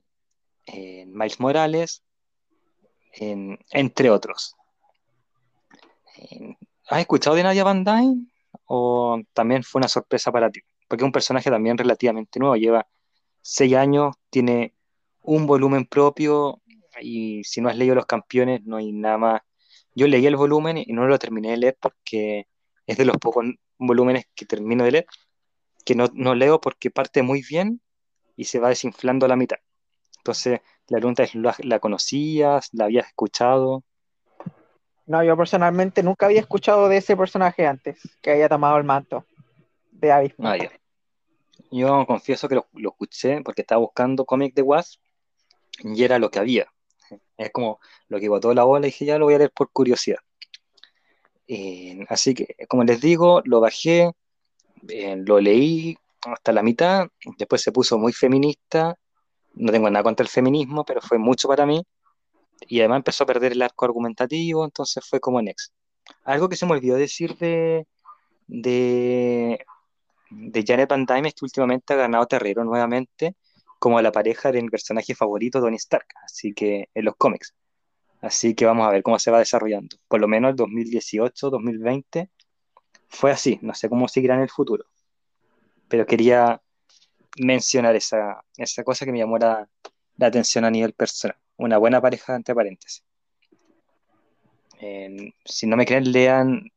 [0.66, 2.04] eh, Miles Morales,
[3.14, 4.56] entre otros.
[6.90, 8.28] ¿Has escuchado de Nadia Van Dyne?
[8.66, 10.62] ¿O también fue una sorpresa para ti?
[10.88, 12.88] Porque es un personaje también relativamente nuevo, lleva
[13.42, 14.76] seis años, tiene
[15.22, 16.62] un volumen propio
[17.02, 19.42] y si no has leído Los Campeones no hay nada más
[19.96, 22.48] yo leí el volumen y no lo terminé de leer porque
[22.86, 23.46] es de los pocos
[23.78, 25.06] volúmenes que termino de leer,
[25.86, 27.82] que no, leo porque parte muy bien
[28.36, 29.58] y se va desinflando a la mitad.
[30.18, 32.70] Entonces, la pregunta es, ¿la, conocías?
[32.74, 33.84] ¿La habías escuchado?
[35.08, 39.26] No, yo personalmente nunca había escuchado de ese personaje antes, que haya tomado el manto
[39.92, 40.48] de Abismo.
[40.48, 40.58] Ah,
[41.72, 45.02] yo confieso que lo, lo, escuché porque estaba buscando cómic de Wasp
[45.84, 46.72] y era lo que había.
[47.38, 49.72] Es como lo que botó la bola y dije, ya lo voy a leer por
[49.72, 50.20] curiosidad.
[51.48, 54.12] Eh, así que, como les digo, lo bajé,
[54.88, 58.96] eh, lo leí hasta la mitad, después se puso muy feminista,
[59.56, 61.84] no tengo nada contra el feminismo, pero fue mucho para mí,
[62.68, 65.74] y además empezó a perder el arco argumentativo, entonces fue como Next.
[66.24, 67.88] Algo que se me olvidó decir de,
[68.48, 69.66] de,
[70.30, 73.36] de Janet Van que últimamente ha ganado terreno nuevamente
[73.82, 77.56] como la pareja de mi personaje favorito, Tony Stark, así que en los cómics.
[78.22, 79.98] Así que vamos a ver cómo se va desarrollando.
[80.08, 82.30] Por lo menos el 2018, 2020
[83.10, 83.58] fue así.
[83.64, 84.86] No sé cómo seguirá en el futuro.
[85.88, 86.62] Pero quería
[87.38, 89.68] mencionar esa, esa cosa que me llamó la,
[90.20, 91.40] atención a nivel personal.
[91.58, 93.04] Una buena pareja, entre paréntesis.
[95.44, 96.72] si no me creen, lean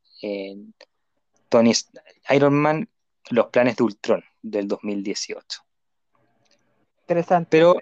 [1.50, 1.72] Tony
[2.30, 2.88] Iron Man,
[3.28, 5.64] Los planes de Ultron del 2018.
[7.04, 7.48] Interesante.
[7.50, 7.76] Pero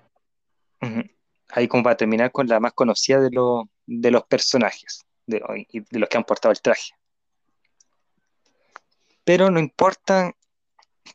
[1.51, 3.31] ahí como para terminar con la más conocida de,
[3.87, 5.41] de los personajes de,
[5.91, 6.93] los que han portado el traje.
[9.25, 10.35] Pero no importa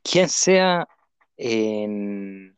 [0.02, 0.88] quién sea,
[1.36, 2.54] eh,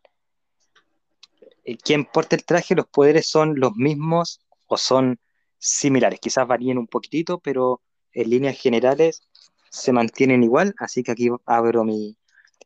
[1.84, 5.20] quién porte el traje, los poderes son los mismos o son
[5.58, 6.20] similares.
[6.20, 7.82] Quizás varíen un poquitito, pero
[8.14, 9.24] en líneas generales
[9.72, 10.76] se mantienen igual.
[10.78, 12.16] Así que aquí abro mi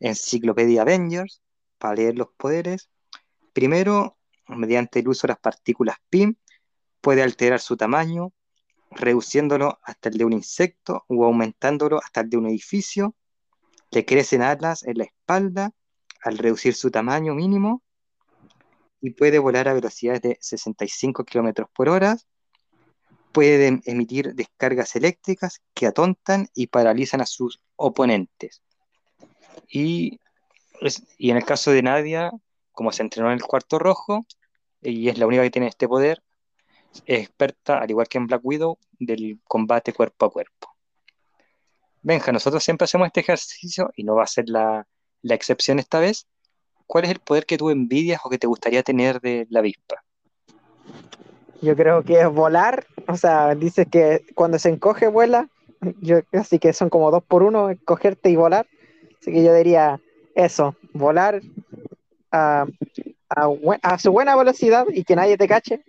[0.02, 1.42] enciclopedia Avengers
[1.84, 2.90] para leer los poderes.
[3.52, 4.18] Primero,
[4.48, 6.36] mediante el uso de las partículas PIM,
[7.02, 8.32] puede alterar su tamaño,
[8.90, 13.16] reduciéndolo hasta el de un insecto o aumentándolo hasta el de un edificio.
[13.92, 15.72] Le crecen alas en la espalda
[16.22, 17.84] al reducir su tamaño mínimo
[19.02, 22.18] y puede volar a velocidades de 65 km por hora.
[23.34, 28.62] Puede emitir descargas eléctricas que atontan y paralizan a sus oponentes.
[29.68, 30.22] Y
[31.18, 32.32] y en el caso de Nadia,
[32.72, 34.26] como se entrenó en el cuarto rojo,
[34.82, 36.22] y es la única que tiene este poder,
[37.06, 40.76] es experta, al igual que en Black Widow, del combate cuerpo a cuerpo.
[42.02, 44.86] Benja, nosotros siempre hacemos este ejercicio y no va a ser la,
[45.24, 46.28] excepción esta vez.
[46.86, 50.04] ¿Cuál es el poder que tú envidias o que te gustaría tener de la avispa?
[51.62, 55.48] Yo creo que es volar, o sea, dices que cuando se encoge vuela,
[56.02, 58.68] yo, así que son como dos por uno, cogerte y volar.
[59.22, 60.02] Así que yo diría
[60.36, 61.42] eso, volar
[62.32, 62.66] a,
[64.00, 65.84] su buena velocidad y que nadie te cache,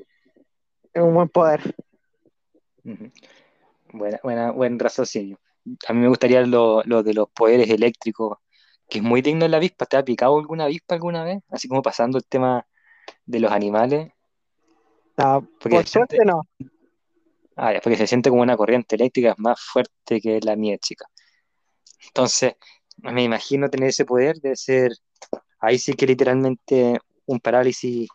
[0.92, 1.74] es un buen poder.
[3.92, 5.38] Buena, buena, buen raciocinio.
[5.88, 8.38] A mí me gustaría lo, de los poderes eléctricos,
[8.88, 9.86] que es muy digno en la avispa.
[9.86, 11.42] ¿Te ha picado alguna avispa alguna vez?
[11.48, 12.66] Así como pasando el tema
[13.24, 14.12] de los animales.
[15.16, 16.42] No, por suerte no.
[17.56, 21.06] Ah, porque se siente como una corriente eléctrica más fuerte que la mía, chica.
[22.08, 22.56] Entonces,
[22.96, 24.92] me imagino tener ese poder, de ser,
[25.60, 28.08] ahí sí que literalmente un parálisis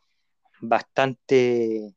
[0.61, 1.95] bastante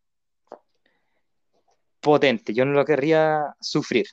[2.01, 2.53] potente.
[2.53, 4.07] Yo no lo querría sufrir.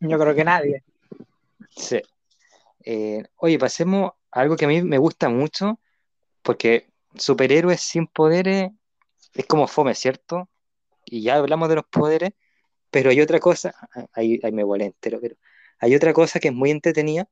[0.00, 0.84] Yo creo que nadie.
[1.70, 2.00] Sí.
[2.84, 5.80] Eh, oye, pasemos a algo que a mí me gusta mucho,
[6.42, 8.70] porque superhéroes sin poderes
[9.34, 10.48] es como fome, ¿cierto?
[11.04, 12.32] Y ya hablamos de los poderes,
[12.94, 13.74] pero hay otra cosa,
[14.12, 15.34] ahí, me vuelve entero, pero
[15.80, 17.28] hay otra cosa que es muy entretenida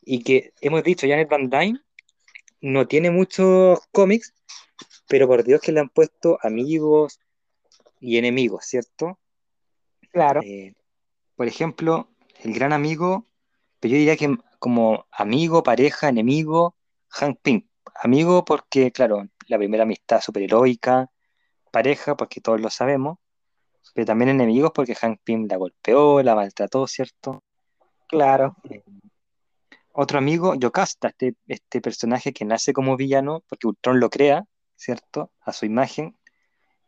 [0.00, 1.82] y que hemos dicho, Janet Van Dyne
[2.62, 4.32] no tiene muchos cómics,
[5.06, 7.20] pero por Dios que le han puesto amigos
[8.00, 9.18] y enemigos, ¿cierto?
[10.12, 10.40] Claro.
[10.42, 10.72] Eh,
[11.34, 12.08] por ejemplo,
[12.42, 13.26] el gran amigo,
[13.80, 16.74] pero yo diría que como amigo, pareja, enemigo,
[17.08, 17.68] Hank Pym.
[18.02, 21.10] Amigo porque, claro, la primera amistad superheroica,
[21.70, 23.18] pareja porque todos lo sabemos,
[23.96, 27.42] pero también enemigos porque Hank Pym la golpeó, la maltrató, ¿cierto?
[28.06, 28.54] Claro.
[28.68, 28.82] Eh,
[29.92, 35.32] otro amigo, Yocasta, este, este personaje que nace como villano porque Ultron lo crea, ¿cierto?
[35.40, 36.14] A su imagen,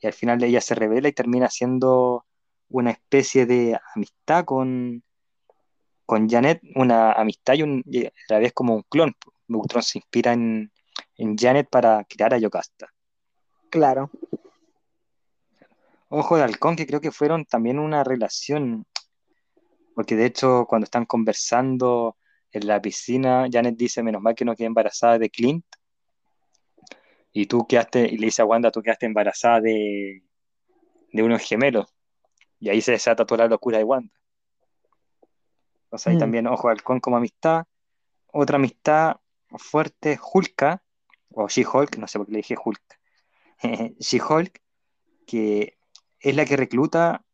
[0.00, 2.26] y al final ella se revela y termina siendo
[2.68, 5.02] una especie de amistad con,
[6.04, 9.14] con Janet, una amistad y, un, a la vez como un clon.
[9.48, 10.70] Ultron se inspira en,
[11.16, 12.92] en Janet para crear a Yocasta.
[13.70, 14.10] Claro.
[16.08, 18.86] Ojo de Halcón, que creo que fueron también una relación,
[19.94, 22.16] porque de hecho cuando están conversando
[22.50, 25.66] en la piscina, Janet dice, menos mal que no quedé embarazada de Clint,
[27.32, 30.22] y tú quedaste, y le dice a Wanda, tú quedaste embarazada de,
[31.12, 31.94] de unos gemelos,
[32.58, 34.12] y ahí se desata toda la locura de Wanda.
[35.90, 36.20] O sea, ahí mm.
[36.20, 37.64] también, ojo, Halcón como amistad,
[38.32, 39.16] otra amistad
[39.58, 40.82] fuerte, Hulka,
[41.32, 43.00] o She-Hulk, no sé por qué le dije Hulk,
[43.98, 44.60] She-Hulk,
[45.26, 45.77] que
[46.20, 47.24] es la que recluta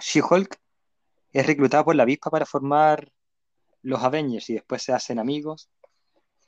[0.00, 0.58] She-Hulk,
[1.32, 3.10] es reclutada por la avispa para formar
[3.82, 5.68] los Avengers y después se hacen amigos.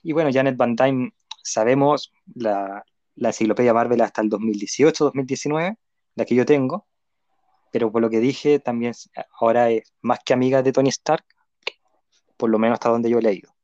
[0.03, 2.85] Y bueno, Janet Van Dyne, sabemos la,
[3.17, 5.77] la enciclopedia Marvel hasta el 2018-2019,
[6.15, 6.87] la que yo tengo.
[7.73, 8.95] pero por lo que dije, también
[9.41, 11.25] ahora es más que amiga de Tony Stark,
[12.37, 13.55] por lo menos hasta donde yo he leído.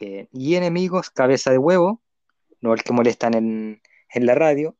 [0.00, 2.02] Eh, y enemigos, cabeza de huevo,
[2.60, 3.80] no el que molestan en,
[4.14, 4.76] la radio,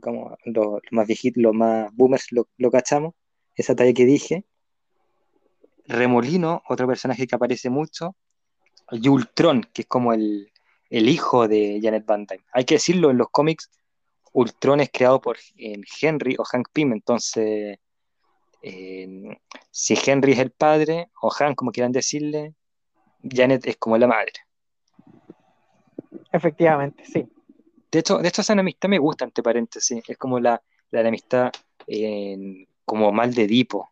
[0.00, 3.14] como los, más viejitos, los más boomers lo, lo cachamos,
[3.54, 4.44] esa talla que dije.
[5.86, 8.16] Remolino, otro personaje que aparece mucho,
[8.90, 10.50] y Ultron, que es como el,
[10.90, 12.44] hijo de Janet Van Dyne.
[12.52, 13.70] Hay que decirlo, en los cómics,
[14.32, 17.78] Ultron es creado por Henry o Hank Pym, entonces,
[18.62, 19.38] eh,
[19.70, 22.54] si Henry es el padre, o Hank, como quieran decirle,
[23.22, 24.32] Janet es como la madre.
[26.30, 27.26] Efectivamente, sí.
[27.92, 30.02] De hecho, de hecho esa enemistad me gusta, entre paréntesis.
[30.08, 31.52] Es como la, la enemistad
[32.86, 33.90] como mal de Edipo.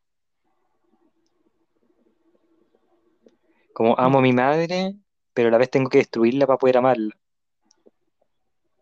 [3.74, 4.94] Como amo a mi madre,
[5.34, 7.14] pero a la vez tengo que destruirla para poder amarla.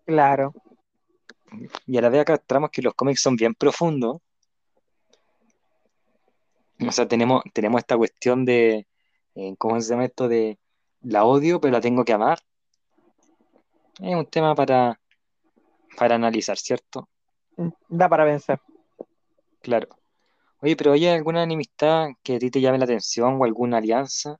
[0.06, 0.54] Claro.
[1.86, 4.20] Y a la vez acá tramos que los cómics son bien profundos.
[6.80, 8.86] O sea, tenemos, tenemos esta cuestión de,
[9.34, 10.28] eh, ¿cómo se llama esto?
[10.28, 10.58] De
[11.00, 12.38] la odio, pero la tengo que amar.
[14.00, 15.00] Es un tema para,
[15.98, 17.08] para analizar, ¿cierto?
[17.88, 18.60] Da para vencer.
[19.60, 19.88] Claro.
[20.60, 24.38] Oye, pero ¿hay alguna enemistad que a ti te llame la atención o alguna alianza?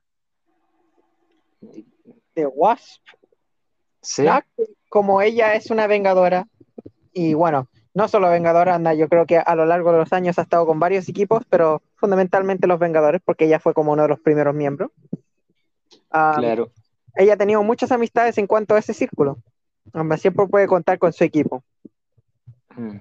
[1.61, 3.01] De Wasp.
[4.01, 4.25] Sí.
[4.87, 6.47] Como ella es una vengadora,
[7.13, 10.39] y bueno, no solo vengadora, anda, yo creo que a lo largo de los años
[10.39, 14.09] ha estado con varios equipos, pero fundamentalmente los Vengadores, porque ella fue como uno de
[14.09, 14.91] los primeros miembros.
[16.09, 16.71] claro.
[17.15, 19.39] Ella ha tenido muchas amistades en cuanto a ese círculo.
[20.17, 21.63] Siempre puede contar con su equipo.
[22.75, 22.97] Mm.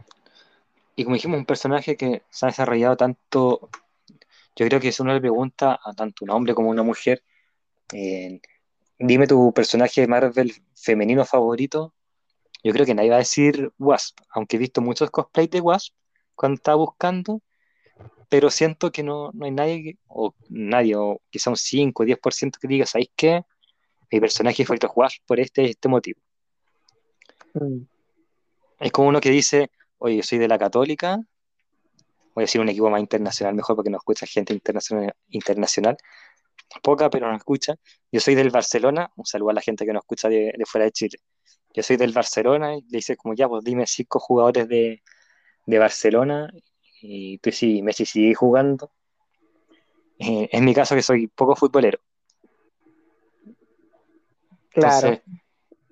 [0.97, 3.71] Y como dijimos, un personaje que se ha desarrollado tanto,
[4.57, 7.23] yo creo que es una pregunta a tanto un hombre como una mujer,
[8.99, 11.95] dime tu personaje de Marvel femenino favorito,
[12.65, 15.95] yo creo que nadie va a decir Wasp, aunque he visto muchos cosplays de Wasp
[16.35, 17.43] cuando estaba buscando,
[18.29, 22.69] pero siento que no, hay nadie, o nadie, o quizá un 5 o 10% que
[22.69, 23.43] diga, ¿sabéis qué?
[24.11, 26.21] Mi personaje favorito es Wasp por este este motivo.
[27.55, 27.83] Mm.
[28.81, 31.21] Es como uno que dice, oye, yo soy de la Católica,
[32.35, 35.97] voy a decir un equipo más internacional, mejor porque nos escucha gente internacional, internacional
[36.83, 37.75] poca, pero nos escucha.
[38.13, 40.93] Yo soy del Barcelona, un saludo a la gente que nos escucha de, fuera de
[40.93, 41.19] Chile.
[41.75, 45.03] Yo soy del Barcelona y le dice como ya, pues dime cinco jugadores de,
[45.67, 46.51] Barcelona
[47.03, 48.91] y tú sí, Messi sigue jugando.
[50.19, 51.99] Eh, en mi caso que soy poco futbolero.
[54.71, 55.21] Claro.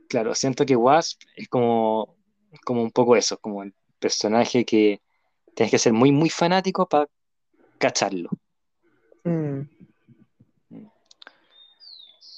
[0.09, 2.17] Claro, siento que Wasp es como,
[2.65, 5.01] como un poco eso, como el personaje que
[5.55, 7.09] tienes que ser muy, muy fanático para
[7.79, 8.31] cacharlo.
[9.25, 9.63] Mm.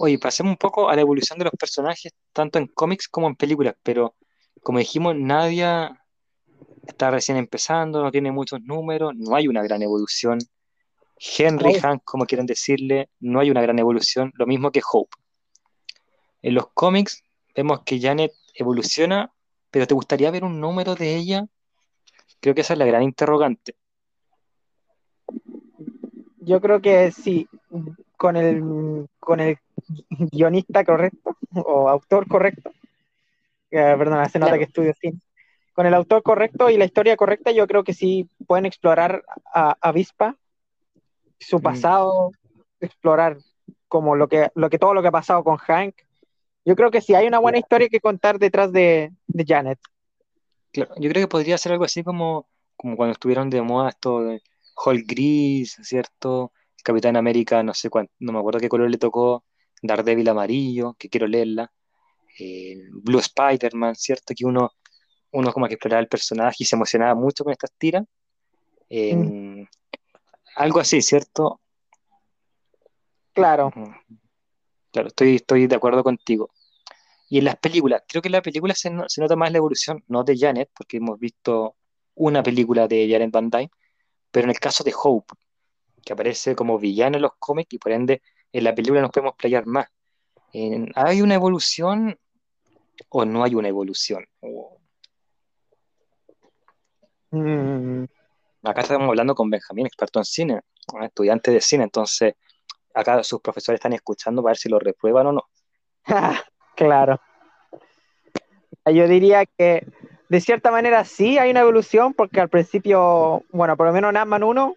[0.00, 3.34] Oye, pasemos un poco a la evolución de los personajes, tanto en cómics como en
[3.34, 4.14] películas, pero
[4.62, 6.04] como dijimos, Nadia
[6.86, 10.38] está recién empezando, no tiene muchos números, no hay una gran evolución.
[11.16, 15.16] Henry, Hank, como quieren decirle, no hay una gran evolución, lo mismo que Hope.
[16.42, 19.32] En los cómics vemos que Janet evoluciona,
[19.70, 21.46] pero ¿te gustaría ver un número de ella?
[22.40, 23.74] Creo que esa es la gran interrogante.
[26.40, 27.48] Yo creo que sí,
[28.16, 29.58] con el, con el
[30.08, 32.70] guionista correcto o autor correcto,
[33.70, 35.20] eh, perdón, se nota que estudio cine,
[35.74, 39.76] con el autor correcto y la historia correcta, yo creo que sí pueden explorar a
[39.80, 40.36] Avispa,
[41.38, 41.62] su mm.
[41.62, 42.32] pasado,
[42.80, 43.38] explorar
[43.86, 45.94] como lo que, lo que todo lo que ha pasado con Hank.
[46.68, 49.78] Yo creo que sí hay una buena historia que contar detrás de, de Janet.
[50.70, 54.20] Claro, yo creo que podría ser algo así como, como cuando estuvieron de moda esto
[54.20, 54.42] de
[54.76, 56.52] Hall Gris, ¿cierto?
[56.84, 59.46] Capitán América, no sé cuánto, no me acuerdo qué color le tocó,
[59.80, 61.72] Daredevil amarillo, que quiero leerla,
[62.38, 64.34] eh, Blue Spider-Man, ¿cierto?
[64.36, 64.70] Que uno,
[65.32, 68.04] uno como que exploraba el personaje y se emocionaba mucho con estas tiras.
[68.90, 69.62] Mm.
[70.56, 71.62] Algo así, ¿cierto?
[73.32, 73.72] Claro.
[74.92, 76.50] Claro, estoy, estoy de acuerdo contigo.
[77.28, 80.02] Y en las películas, creo que en las películas se, se, nota más la evolución,
[80.08, 81.76] no de Janet, porque hemos visto
[82.14, 83.70] una película de Janet Van Dyne,
[84.30, 85.34] pero en el caso de Hope,
[86.04, 88.22] que aparece como villano en los cómics y por ende
[88.52, 89.88] en la película nos podemos playar más.
[90.94, 92.18] ¿Hay una evolución
[93.10, 94.26] o no hay una evolución?
[97.30, 98.04] Mm.
[98.62, 100.60] Acá estamos hablando con Benjamín, experto en cine,
[101.02, 102.34] estudiante de cine, entonces
[102.94, 105.42] acá sus profesores están escuchando para ver si lo reprueban o no.
[106.78, 107.20] claro.
[108.86, 109.86] Yo diría que
[110.28, 114.16] de cierta manera sí hay una evolución, porque al principio, bueno, por lo menos en
[114.16, 114.76] Ant-Man 1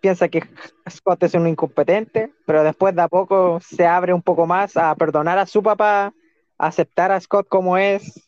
[0.00, 0.42] piensa que
[0.90, 4.92] Scott es un incompetente, pero después de a poco se abre un poco más a
[4.96, 6.12] perdonar a su papá,
[6.58, 8.20] a aceptar a Scott como es,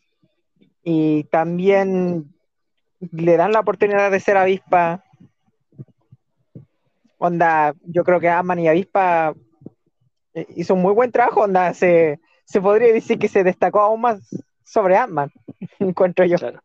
[0.83, 2.33] y también
[3.11, 5.03] le dan la oportunidad de ser avispa.
[7.17, 9.33] Onda, yo creo que Ant-Man y Avispa
[10.33, 14.01] eh, hizo un muy buen trabajo, onda, se, se podría decir que se destacó aún
[14.01, 14.19] más
[14.63, 15.31] sobre Ant-Man,
[15.79, 16.37] encuentro yo.
[16.37, 16.61] Claro.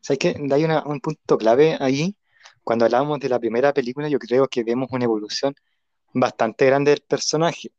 [0.00, 2.14] ¿Sabes que Hay una- un punto clave ahí.
[2.62, 5.54] Cuando hablábamos de la primera película, yo creo que vemos una evolución
[6.12, 7.70] bastante grande del personaje.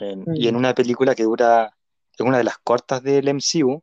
[0.00, 0.58] En- y en Mm.
[0.58, 1.76] una película que dura,
[2.14, 3.82] es una de las cortas del MCU,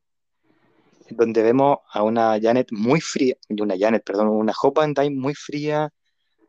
[1.10, 5.36] donde vemos a una Janet muy fría, una Janet, perdón, una Hope Van Dyne muy
[5.36, 5.92] fría,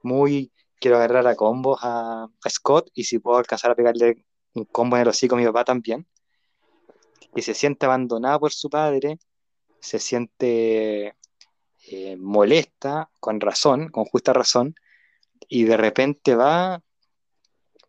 [0.03, 4.25] muy quiero agarrar a combos a, a Scott y si puedo alcanzar a pegarle
[4.55, 6.07] un combo en el hocico a mi papá también.
[7.35, 9.19] Y se siente abandonada por su padre,
[9.81, 11.15] se siente
[11.89, 14.75] eh, molesta, con razón, con justa razón,
[15.49, 16.83] y de repente va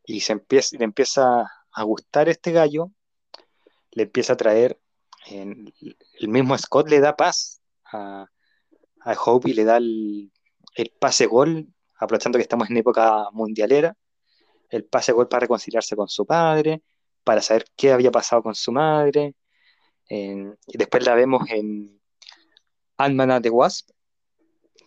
[0.05, 2.91] y se empieza, le empieza a gustar este gallo,
[3.91, 4.79] le empieza a traer,
[5.29, 5.73] el
[6.27, 7.61] mismo Scott le da paz
[7.91, 8.27] a,
[9.01, 10.31] a Hope y le da el,
[10.75, 11.67] el pase gol,
[11.97, 13.97] aprovechando que estamos en época mundialera,
[14.69, 16.83] el pase gol para reconciliarse con su padre,
[17.27, 19.35] para saber qué había pasado con su madre,
[20.09, 21.99] y después la vemos en
[22.95, 23.89] Ant-Man and the Wasp,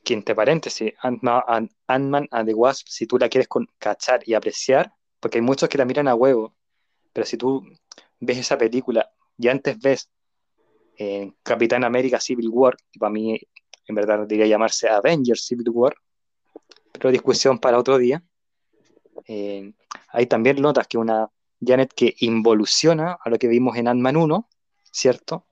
[0.03, 4.91] que entre paréntesis, Ant-Man and, the Wasp, si tú la quieres con- cachar y apreciar,
[5.21, 6.57] porque hay muchos que la miran a huevo,
[7.13, 7.63] pero si tú
[8.19, 10.11] ves esa película y antes ves
[10.97, 13.39] en Capitán América Civil War, que para mí
[13.87, 15.95] en verdad debería llamarse Avengers Civil War,
[16.93, 18.23] pero discusión para otro día,
[19.27, 19.75] eh,
[20.27, 21.29] también notas que una
[21.61, 24.49] Janet que involuciona a lo que vimos en Ant-Man 1,
[24.91, 25.47] ¿cierto?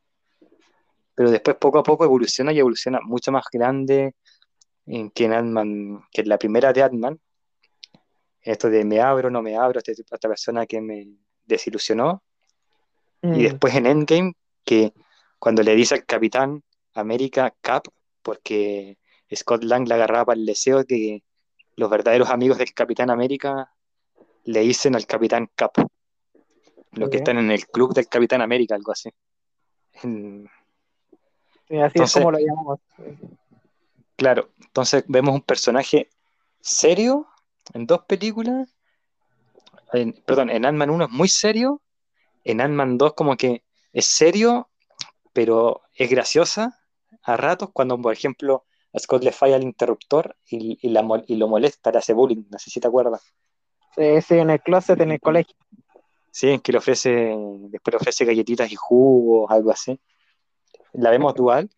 [1.15, 4.15] Pero después poco a poco evoluciona y evoluciona mucho más grande
[4.87, 7.21] en que en Ant-Man, que en la primera de Ant-Man,
[8.41, 11.09] esto de me abro, no me abro, tipo- esta persona que me
[11.45, 12.23] desilusionó,
[13.23, 14.33] y Mm, después en Endgame,
[14.65, 14.93] que
[15.39, 16.63] cuando le dice al Capitán
[16.95, 17.85] América Cap,
[18.23, 18.99] porque
[19.35, 21.23] Scott Lang le agarraba para el deseo de que
[21.77, 23.73] los verdaderos amigos del Capitán América
[24.45, 25.73] le dicen al Capitán Cap,
[26.99, 29.11] los que están en el club del Capitán América, algo así.
[30.03, 30.49] En-
[31.69, 32.81] sí, así es entonces- como lo llamamos.
[34.17, 36.11] Claro, entonces vemos un personaje
[36.61, 37.27] serio
[37.75, 38.69] en dos películas.
[39.93, 41.81] En- perdón, en Ant-Man 1 es muy serio.
[42.45, 44.69] En Ant-Man 2 como que es serio,
[45.33, 46.79] pero es graciosa
[47.23, 51.25] a ratos cuando, por ejemplo, a Scott le falla el interruptor y, y la mol-
[51.27, 53.23] y lo molesta, le hace bullying, no sé si te acuerdas.
[53.95, 55.55] Sí, sí, en el closet, en el colegio.
[56.39, 57.35] Sí, que le ofrece,
[57.69, 59.99] después le ofrece galletitas y jugos, algo así.
[60.93, 61.69] La vemos dual.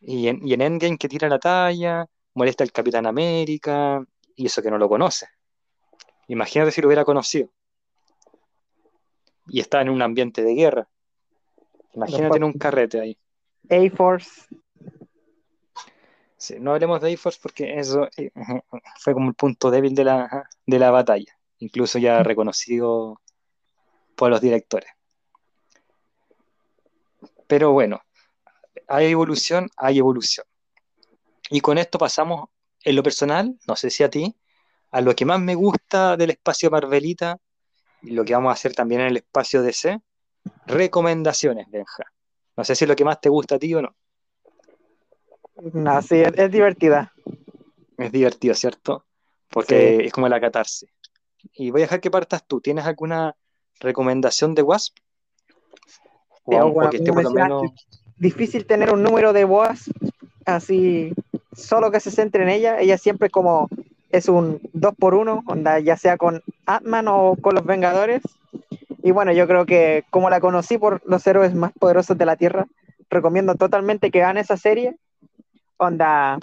[0.00, 4.02] Y en, y en Endgame que tira la talla, molesta al Capitán América,
[4.34, 5.26] y eso que no lo conoce.
[6.28, 7.50] Imagínate si lo hubiera conocido.
[9.48, 10.88] Y está en un ambiente de guerra.
[11.92, 13.18] Imagínate en un carrete ahí.
[13.68, 14.46] A-Force.
[16.38, 18.30] Sí, no hablemos de A-Force porque eso eh,
[18.98, 23.20] fue como el punto débil de la, de la batalla, incluso ya reconocido
[24.16, 24.90] por los directores.
[27.46, 28.02] Pero bueno,
[28.88, 30.46] hay evolución, hay evolución.
[31.50, 32.48] Y con esto pasamos,
[32.82, 34.34] en lo personal, no sé si a ti,
[34.90, 37.38] a lo que más me gusta del espacio Marvelita,
[38.02, 40.00] y lo que vamos a hacer también en el espacio DC,
[40.66, 42.04] recomendaciones, Benja.
[42.56, 43.94] No sé si es lo que más te gusta a ti o no.
[45.72, 47.12] No, sí, es, es divertida.
[47.98, 49.06] Es divertido, ¿cierto?
[49.48, 50.88] Porque es como la catarse.
[51.54, 52.60] Y voy a dejar que partas tú.
[52.60, 53.34] ¿Tienes alguna
[53.80, 54.96] recomendación de Wasp?
[56.44, 57.62] O bueno, esté por lo menos...
[58.18, 59.90] Difícil tener un número de boas
[60.46, 61.12] así,
[61.52, 62.80] solo que se centre en ella.
[62.80, 63.68] Ella siempre como
[64.10, 68.22] es un 2 por 1 onda, ya sea con Ant-Man o con los Vengadores.
[69.02, 72.36] Y bueno, yo creo que como la conocí por los héroes más poderosos de la
[72.36, 72.66] Tierra,
[73.10, 74.96] recomiendo totalmente que vean esa serie.
[75.76, 76.38] Onda,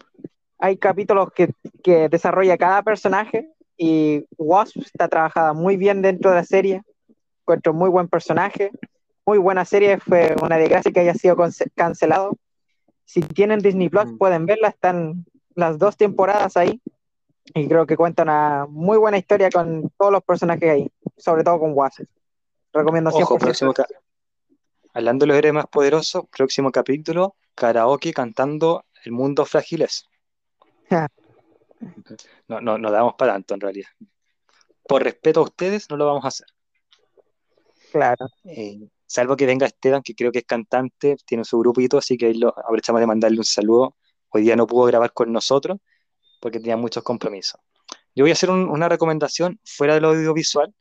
[0.60, 1.50] hay capítulos que,
[1.84, 6.84] que desarrolla cada personaje y Wasp está trabajada muy bien dentro de la serie.
[7.44, 8.72] Encuentro muy buen personaje,
[9.26, 10.00] muy buena serie.
[10.00, 11.36] Fue una desgracia que haya sido
[11.76, 12.38] cancelado.
[13.06, 14.18] Si tienen Disney Plus, Mm.
[14.18, 14.70] pueden verla.
[14.70, 15.26] Están
[15.56, 16.82] las dos temporadas ahí.
[17.54, 21.60] Y creo que cuenta una muy buena historia con todos los personajes ahí, sobre todo
[21.60, 22.06] con Wasp.
[22.72, 23.24] Recomiendo 100%.
[23.26, 23.86] Ojo, próximo ca-
[24.94, 30.08] Hablando de los héroes más poderosos, próximo capítulo, karaoke cantando El mundo frágil es.
[32.48, 33.89] No, no, no damos para tanto en realidad.
[34.88, 36.48] Por respeto a ustedes, no lo vamos a hacer.
[37.94, 38.26] Claro.
[38.46, 42.26] Eh, salvo que venga Esteban, que creo que es cantante, tiene su grupito, así que
[42.26, 43.96] ahí lo aprovechamos de mandarle un saludo.
[44.30, 45.78] Hoy día no pudo grabar con nosotros
[46.41, 47.62] porque tenía muchos compromisos.
[48.16, 50.74] Yo voy a hacer un- una recomendación fuera del audiovisual.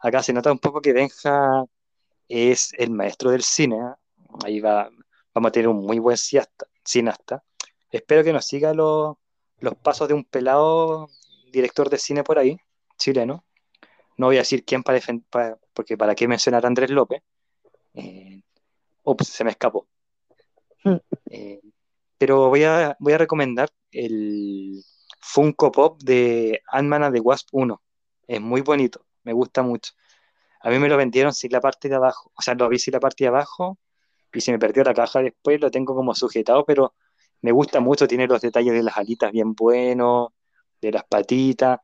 [0.00, 1.64] Acá se nota un poco que Benja
[2.28, 3.76] es el maestro del cine.
[3.78, 3.94] ¿eh?
[4.44, 4.88] Ahí va,
[5.34, 7.42] vamos a tener un muy buen cineasta.
[7.90, 9.16] espero que nos siga los
[9.82, 11.08] pasos de un pelado
[11.52, 12.56] director de cine por ahí,
[12.98, 13.44] chileno.
[14.16, 15.00] No voy a decir quién para,
[15.72, 17.22] porque para qué mencionar a Andrés López.
[17.94, 18.42] Eh,
[19.04, 19.86] ups, se me escapó.
[21.34, 21.60] Eh,
[22.18, 24.82] pero voy a, voy a recomendar el
[25.20, 27.82] Funko Pop de Ant-Man the Wasp 1.
[28.26, 29.92] Es muy bonito, me gusta mucho.
[30.60, 32.92] A mí me lo vendieron sin la parte de abajo, o sea, lo vi sin
[32.92, 33.78] la parte de abajo
[34.32, 36.94] y se me perdió la caja después, lo tengo como sujetado, pero
[37.40, 40.30] me gusta mucho, tiene los detalles de las alitas bien buenos,
[40.80, 41.80] de las patitas.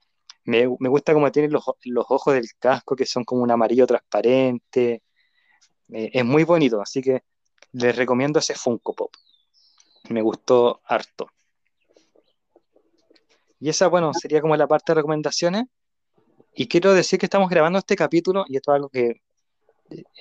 [0.49, 1.62] Me, gusta como tiene los,
[2.09, 5.03] ojos del casco, que son como un amarillo transparente.
[5.92, 7.22] Eh, es muy bonito, así que
[7.72, 9.12] les recomiendo ese Funko Pop.
[10.09, 11.26] Me gustó harto.
[13.61, 15.64] Y esa, bueno, sería como la parte de recomendaciones.
[16.55, 19.20] Y quiero decir que estamos grabando este capítulo, y esto es algo que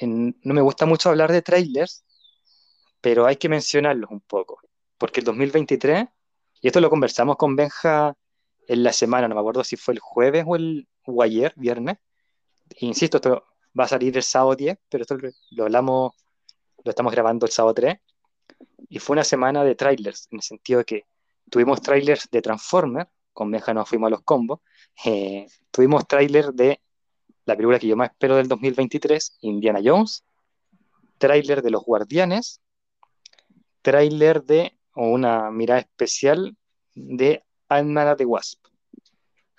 [0.01, 2.03] no me gusta mucho hablar de trailers,
[2.99, 4.59] pero hay que mencionarlos un poco.
[4.97, 6.05] Porque el 2023,
[6.59, 8.13] y esto lo conversamos con Benja
[8.67, 10.87] en la semana, no me acuerdo si fue el jueves o, el,
[11.21, 11.97] ayer, viernes.
[12.79, 13.45] Insisto, esto
[13.77, 15.17] va a salir el sábado 10, pero esto
[15.51, 16.11] lo hablamos,
[16.83, 17.97] lo estamos grabando el sábado 3.
[18.89, 21.05] Y fue una semana de trailers, en el sentido de que
[21.49, 24.59] tuvimos trailers de Transformers, con Benja nos fuimos a los combos,
[25.05, 26.81] eh, tuvimos trailers de
[27.45, 30.25] la película que yo más espero del 2023, Indiana Jones,
[31.17, 32.61] trailer de Los Guardianes,
[33.81, 36.57] trailer de, o una mirada especial
[36.93, 38.65] de Ant-Man the Wasp.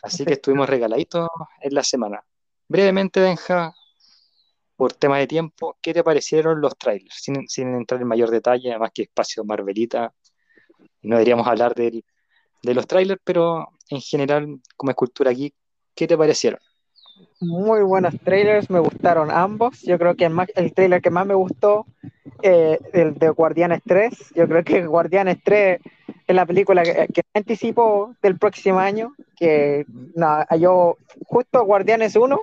[0.02, 1.28] Así que estuvimos regaladitos
[1.60, 2.24] en la semana.
[2.68, 3.74] Brevemente, Benja,
[4.76, 7.14] por tema de tiempo, ¿qué te parecieron los trailers?
[7.48, 10.14] Sin, entrar en mayor detalle, además que espacio Marvelita,
[11.02, 12.04] no deberíamos hablar de
[12.62, 15.52] los trailers, pero en general, como escultura aquí,
[15.94, 16.60] ¿qué te parecieron?
[17.40, 19.82] Muy buenos trailers, me gustaron ambos.
[19.82, 21.86] Yo creo que el, el trailer que más me gustó,
[22.42, 25.80] eh, el de Guardianes 3, yo creo que Guardianes 3
[26.26, 32.40] es la película que, que anticipo del próximo año, que nada, yo justo Guardianes 1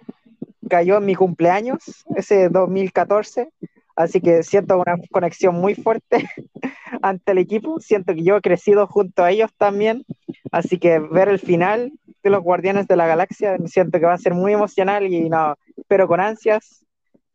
[0.69, 3.49] cayó en mi cumpleaños, ese 2014,
[3.95, 6.29] así que siento una conexión muy fuerte
[7.01, 10.05] ante el equipo, siento que yo he crecido junto a ellos también,
[10.51, 11.91] así que ver el final
[12.25, 15.55] de los Guardianes de la Galaxia siento que va a ser muy emocional y no,
[15.87, 16.83] pero con ansias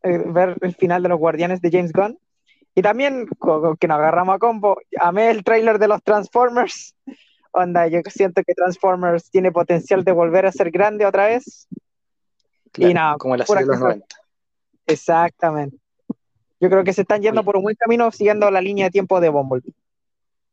[0.02, 2.18] eh, ver el final de los Guardianes de James Gunn.
[2.74, 3.26] Y también,
[3.78, 6.96] que nos agarramos a combo, amé el tráiler de los Transformers.
[7.52, 11.68] Onda, yo siento que Transformers tiene potencial de volver a ser grande otra vez.
[12.76, 14.06] y nada, como la serie de los 90.
[14.86, 15.76] Exactamente.
[16.60, 19.20] Yo creo que se están yendo por un buen camino siguiendo la línea de tiempo
[19.20, 19.72] de Bumblebee.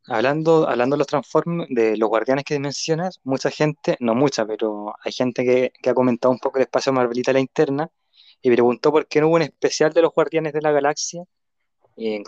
[0.08, 4.96] Hablando, hablando de los Transformers, de los guardianes que mencionas, mucha gente, no mucha, pero
[5.04, 7.90] hay gente que, ha comentado un poco el espacio Marvelita la interna
[8.42, 11.26] y preguntó por qué no hubo un especial de los guardianes de la galaxia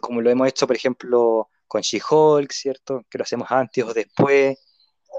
[0.01, 3.05] como lo hemos hecho, por ejemplo, con She-Hulk, ¿cierto?
[3.09, 4.57] Que lo hacemos antes o después.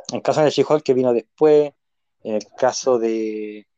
[0.09, 1.73] En el caso de She-Hulk, que vino después.
[2.23, 3.69] En el caso de,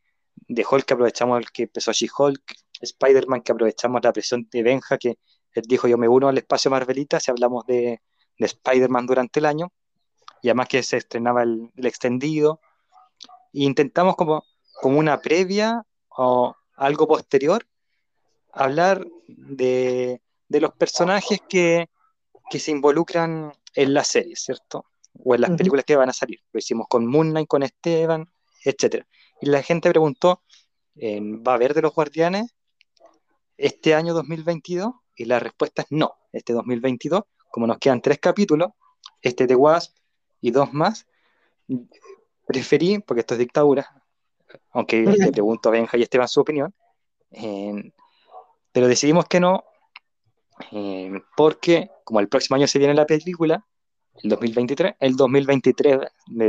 [0.49, 2.43] de Hulk, que aprovechamos el que empezó She-Hulk.
[2.81, 5.19] Spider-Man, que aprovechamos la presión de Benja, que
[5.53, 8.01] él dijo: Yo me uno al espacio Marvelita si hablamos de,
[8.43, 9.73] de Spider-Man durante el año.
[10.43, 12.61] Y además que se estrenaba el, extendido.
[13.53, 14.45] E intentamos, como,
[14.81, 17.67] como una previa o algo posterior,
[18.53, 20.21] hablar de
[20.53, 21.89] de los personajes que,
[22.51, 24.85] se involucran en la serie, ¿cierto?
[25.25, 26.41] O en las películas que van a salir.
[26.53, 28.31] Lo hicimos con Moon Knight, con Esteban,
[28.63, 29.07] etc.
[29.41, 30.43] Y la gente preguntó,
[30.95, 32.55] ¿va a haber de los guardianes
[33.57, 34.93] este año 2022?
[35.17, 37.23] Y la respuesta es no, este 2022,
[37.53, 38.73] como nos quedan tres capítulos,
[39.21, 39.95] este de Wasp
[40.41, 41.07] y dos más,
[42.47, 44.03] preferí, porque esto es dictadura,
[44.73, 46.75] aunque le pregunto a Benja y Esteban su opinión,
[48.73, 49.65] pero decidimos que no,
[50.73, 53.65] eh, porque como el próximo año se viene la película,
[54.23, 55.99] el 2023, el 2023,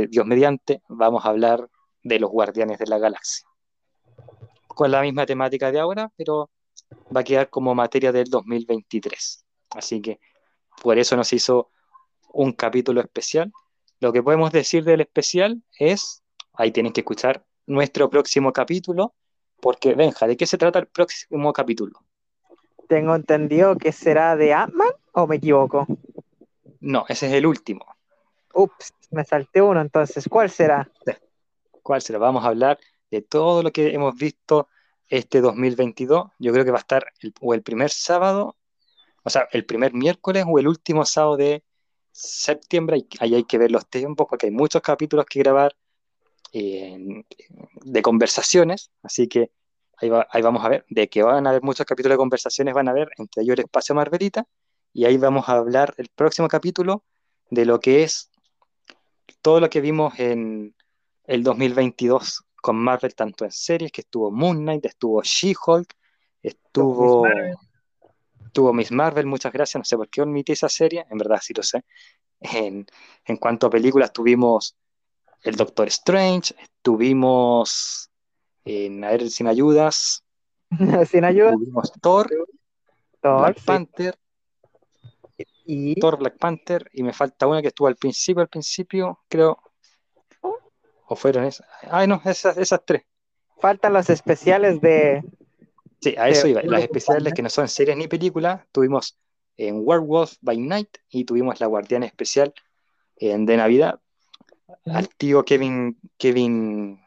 [0.08, 1.68] Dios mediante, vamos a hablar
[2.02, 3.46] de los Guardianes de la Galaxia.
[4.66, 6.50] Con la misma temática de ahora, pero
[7.14, 9.44] va a quedar como materia del 2023.
[9.70, 10.18] Así que
[10.82, 11.70] por eso nos hizo
[12.32, 13.52] un capítulo especial.
[14.00, 16.22] Lo que podemos decir del especial es,
[16.52, 19.14] ahí tienen que escuchar nuestro próximo capítulo,
[19.60, 22.00] porque Benja, ¿de qué se trata el próximo capítulo?
[22.88, 25.86] Tengo entendido que será de Ant-Man o me equivoco.
[26.80, 27.86] No, ese es el último.
[28.52, 30.28] Ups, me salté uno entonces.
[30.28, 30.90] ¿Cuál será?
[31.82, 32.18] ¿Cuál será?
[32.18, 32.78] Vamos a hablar
[33.10, 34.68] de todo lo que hemos visto
[35.08, 36.30] este 2022.
[36.38, 38.56] Yo creo que va a estar el, o el primer sábado,
[39.24, 41.64] o sea, el primer miércoles o el último sábado de
[42.12, 43.06] septiembre.
[43.20, 45.74] Ahí hay que ver los tiempos porque hay muchos capítulos que grabar
[46.52, 47.24] eh,
[47.84, 48.90] de conversaciones.
[49.02, 49.50] Así que
[49.96, 52.92] Ahí, vamos a ver de que van a haber muchos capítulos de conversaciones, van a
[52.92, 54.46] ver entre ellos el espacio Marvelita,
[54.92, 57.04] y ahí vamos a hablar el próximo capítulo
[57.50, 58.30] de lo que es
[59.40, 60.74] todo lo que vimos en
[61.26, 65.94] el 2022 con Marvel, tanto en series, que estuvo Moon Knight, estuvo She-Hulk,
[66.42, 67.26] estuvo,
[68.46, 71.52] estuvo Miss Marvel, muchas gracias, no sé por qué omití esa serie, en verdad sí
[71.54, 71.84] lo sé.
[72.40, 72.86] En,
[73.24, 74.76] en cuanto a películas, tuvimos
[75.42, 78.10] el Doctor Strange, tuvimos,
[78.64, 80.24] en, a ver, sin ayudas,
[81.10, 82.30] sin ayuda, tuvimos Thor,
[83.20, 83.66] Thor, Black sí.
[83.66, 84.18] Panther,
[85.66, 89.58] y Thor, Black Panther, y me falta una que estuvo al principio, al principio, creo.
[91.06, 91.66] O fueron esas.
[91.90, 93.02] Ay, no, esas, esas tres.
[93.58, 95.22] faltan los especiales de
[96.04, 96.62] Sí, a Sí, eso iba.
[96.64, 99.18] Las especiales que no son series ni películas, tuvimos
[99.56, 102.52] en Werewolf by Night y tuvimos la Guardián Especial
[103.16, 103.98] en de Navidad.
[104.84, 107.00] Al tío Kevin, Kevin,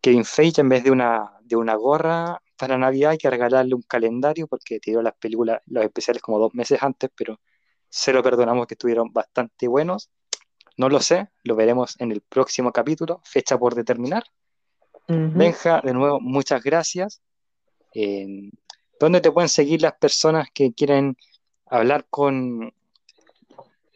[0.00, 3.82] Kevin Feige, en vez de una, de una gorra para Navidad, hay que regalarle un
[3.82, 7.38] calendario porque tiró las películas, los especiales como dos meses antes, pero
[7.90, 10.10] se lo perdonamos que estuvieron bastante buenos.
[10.78, 14.24] No lo sé, lo veremos en el próximo capítulo, fecha por determinar.
[15.08, 15.32] Ujú.
[15.34, 17.20] Benja, de nuevo, muchas gracias.
[17.94, 18.50] Eh,
[19.00, 21.16] ¿Dónde te pueden seguir las personas que quieren
[21.66, 22.72] hablar con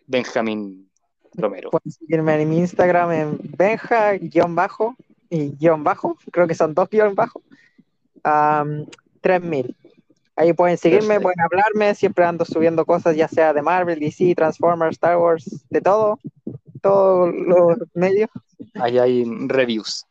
[0.07, 0.91] Benjamín
[1.35, 1.71] Romero?
[1.71, 4.97] Pueden seguirme en mi Instagram en benja guion bajo
[5.29, 7.43] y guion bajo, creo que son dos guion bajo,
[8.23, 8.87] am,
[9.21, 9.77] 3000.
[10.37, 11.23] Ahí pueden seguirme, Perfecto.
[11.23, 15.81] pueden hablarme, siempre ando subiendo cosas ya sea de Marvel, DC, Transformers, Star Wars, de
[15.81, 16.19] todo,
[16.81, 18.31] todos los medios.
[18.75, 20.07] Ahí hay reviews.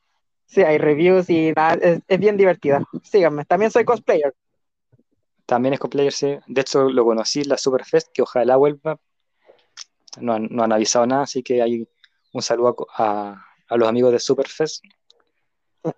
[0.51, 1.75] Sí, hay reviews y nada,
[2.07, 2.83] es, bien divertida.
[3.03, 4.35] Síganme, también soy cosplayer.
[5.45, 6.37] También es cosplayer, sí.
[6.45, 8.99] De hecho, lo conocí en la Superfest, que ojalá vuelva.
[10.19, 11.87] No han, no han avisado nada, así que hay
[12.33, 14.83] un saludo a- a los amigos de Superfest.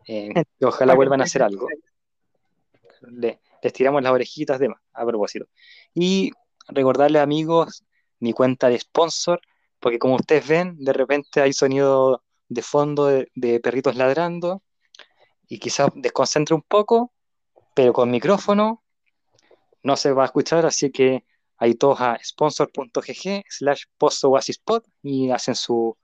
[0.08, 1.68] eh, que ojalá vuelvan a hacer algo.
[3.01, 5.47] Le- les tiramos las orejitas de más, a propósito.
[5.93, 6.32] Y
[6.68, 7.84] recordarles, amigos,
[8.20, 9.41] mi cuenta de sponsor,
[9.80, 12.24] porque como ustedes ven, de repente hay sonido
[12.54, 14.64] de fondo de, perritos ladrando
[15.47, 17.12] y quizás desconcentre un poco,
[17.76, 18.84] pero con micrófono
[19.82, 21.26] no se va a escuchar, así que
[21.58, 25.97] ahí todos a sponsor.gg slash postoasispod y hacen su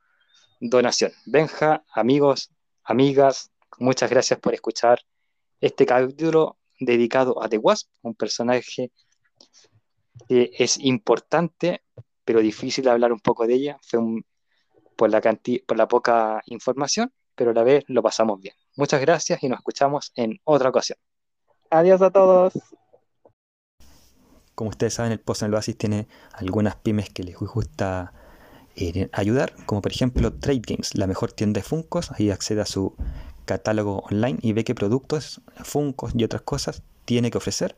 [0.59, 1.11] donación.
[1.25, 2.51] Benja, amigos,
[2.83, 4.99] amigas, muchas gracias por escuchar
[5.61, 8.91] este capítulo dedicado a The Wasp, un personaje
[10.27, 11.83] que es importante,
[12.25, 14.25] pero difícil hablar un poco de ella, fue un-
[14.99, 18.53] por, la canti- por la poca información, pero a la vez lo pasamos bien.
[18.75, 20.99] Muchas gracias y nos escuchamos en otra ocasión.
[21.69, 22.51] Adiós a todos.
[24.55, 28.11] Como ustedes saben, el Post en el Oasis tiene algunas pymes que les gusta
[28.75, 32.11] eh, ayudar, como por ejemplo Trade Games, la mejor tienda de Funcos.
[32.11, 32.93] Ahí accede a su
[33.45, 37.77] catálogo online y ve qué productos, Funcos y otras cosas tiene que ofrecer.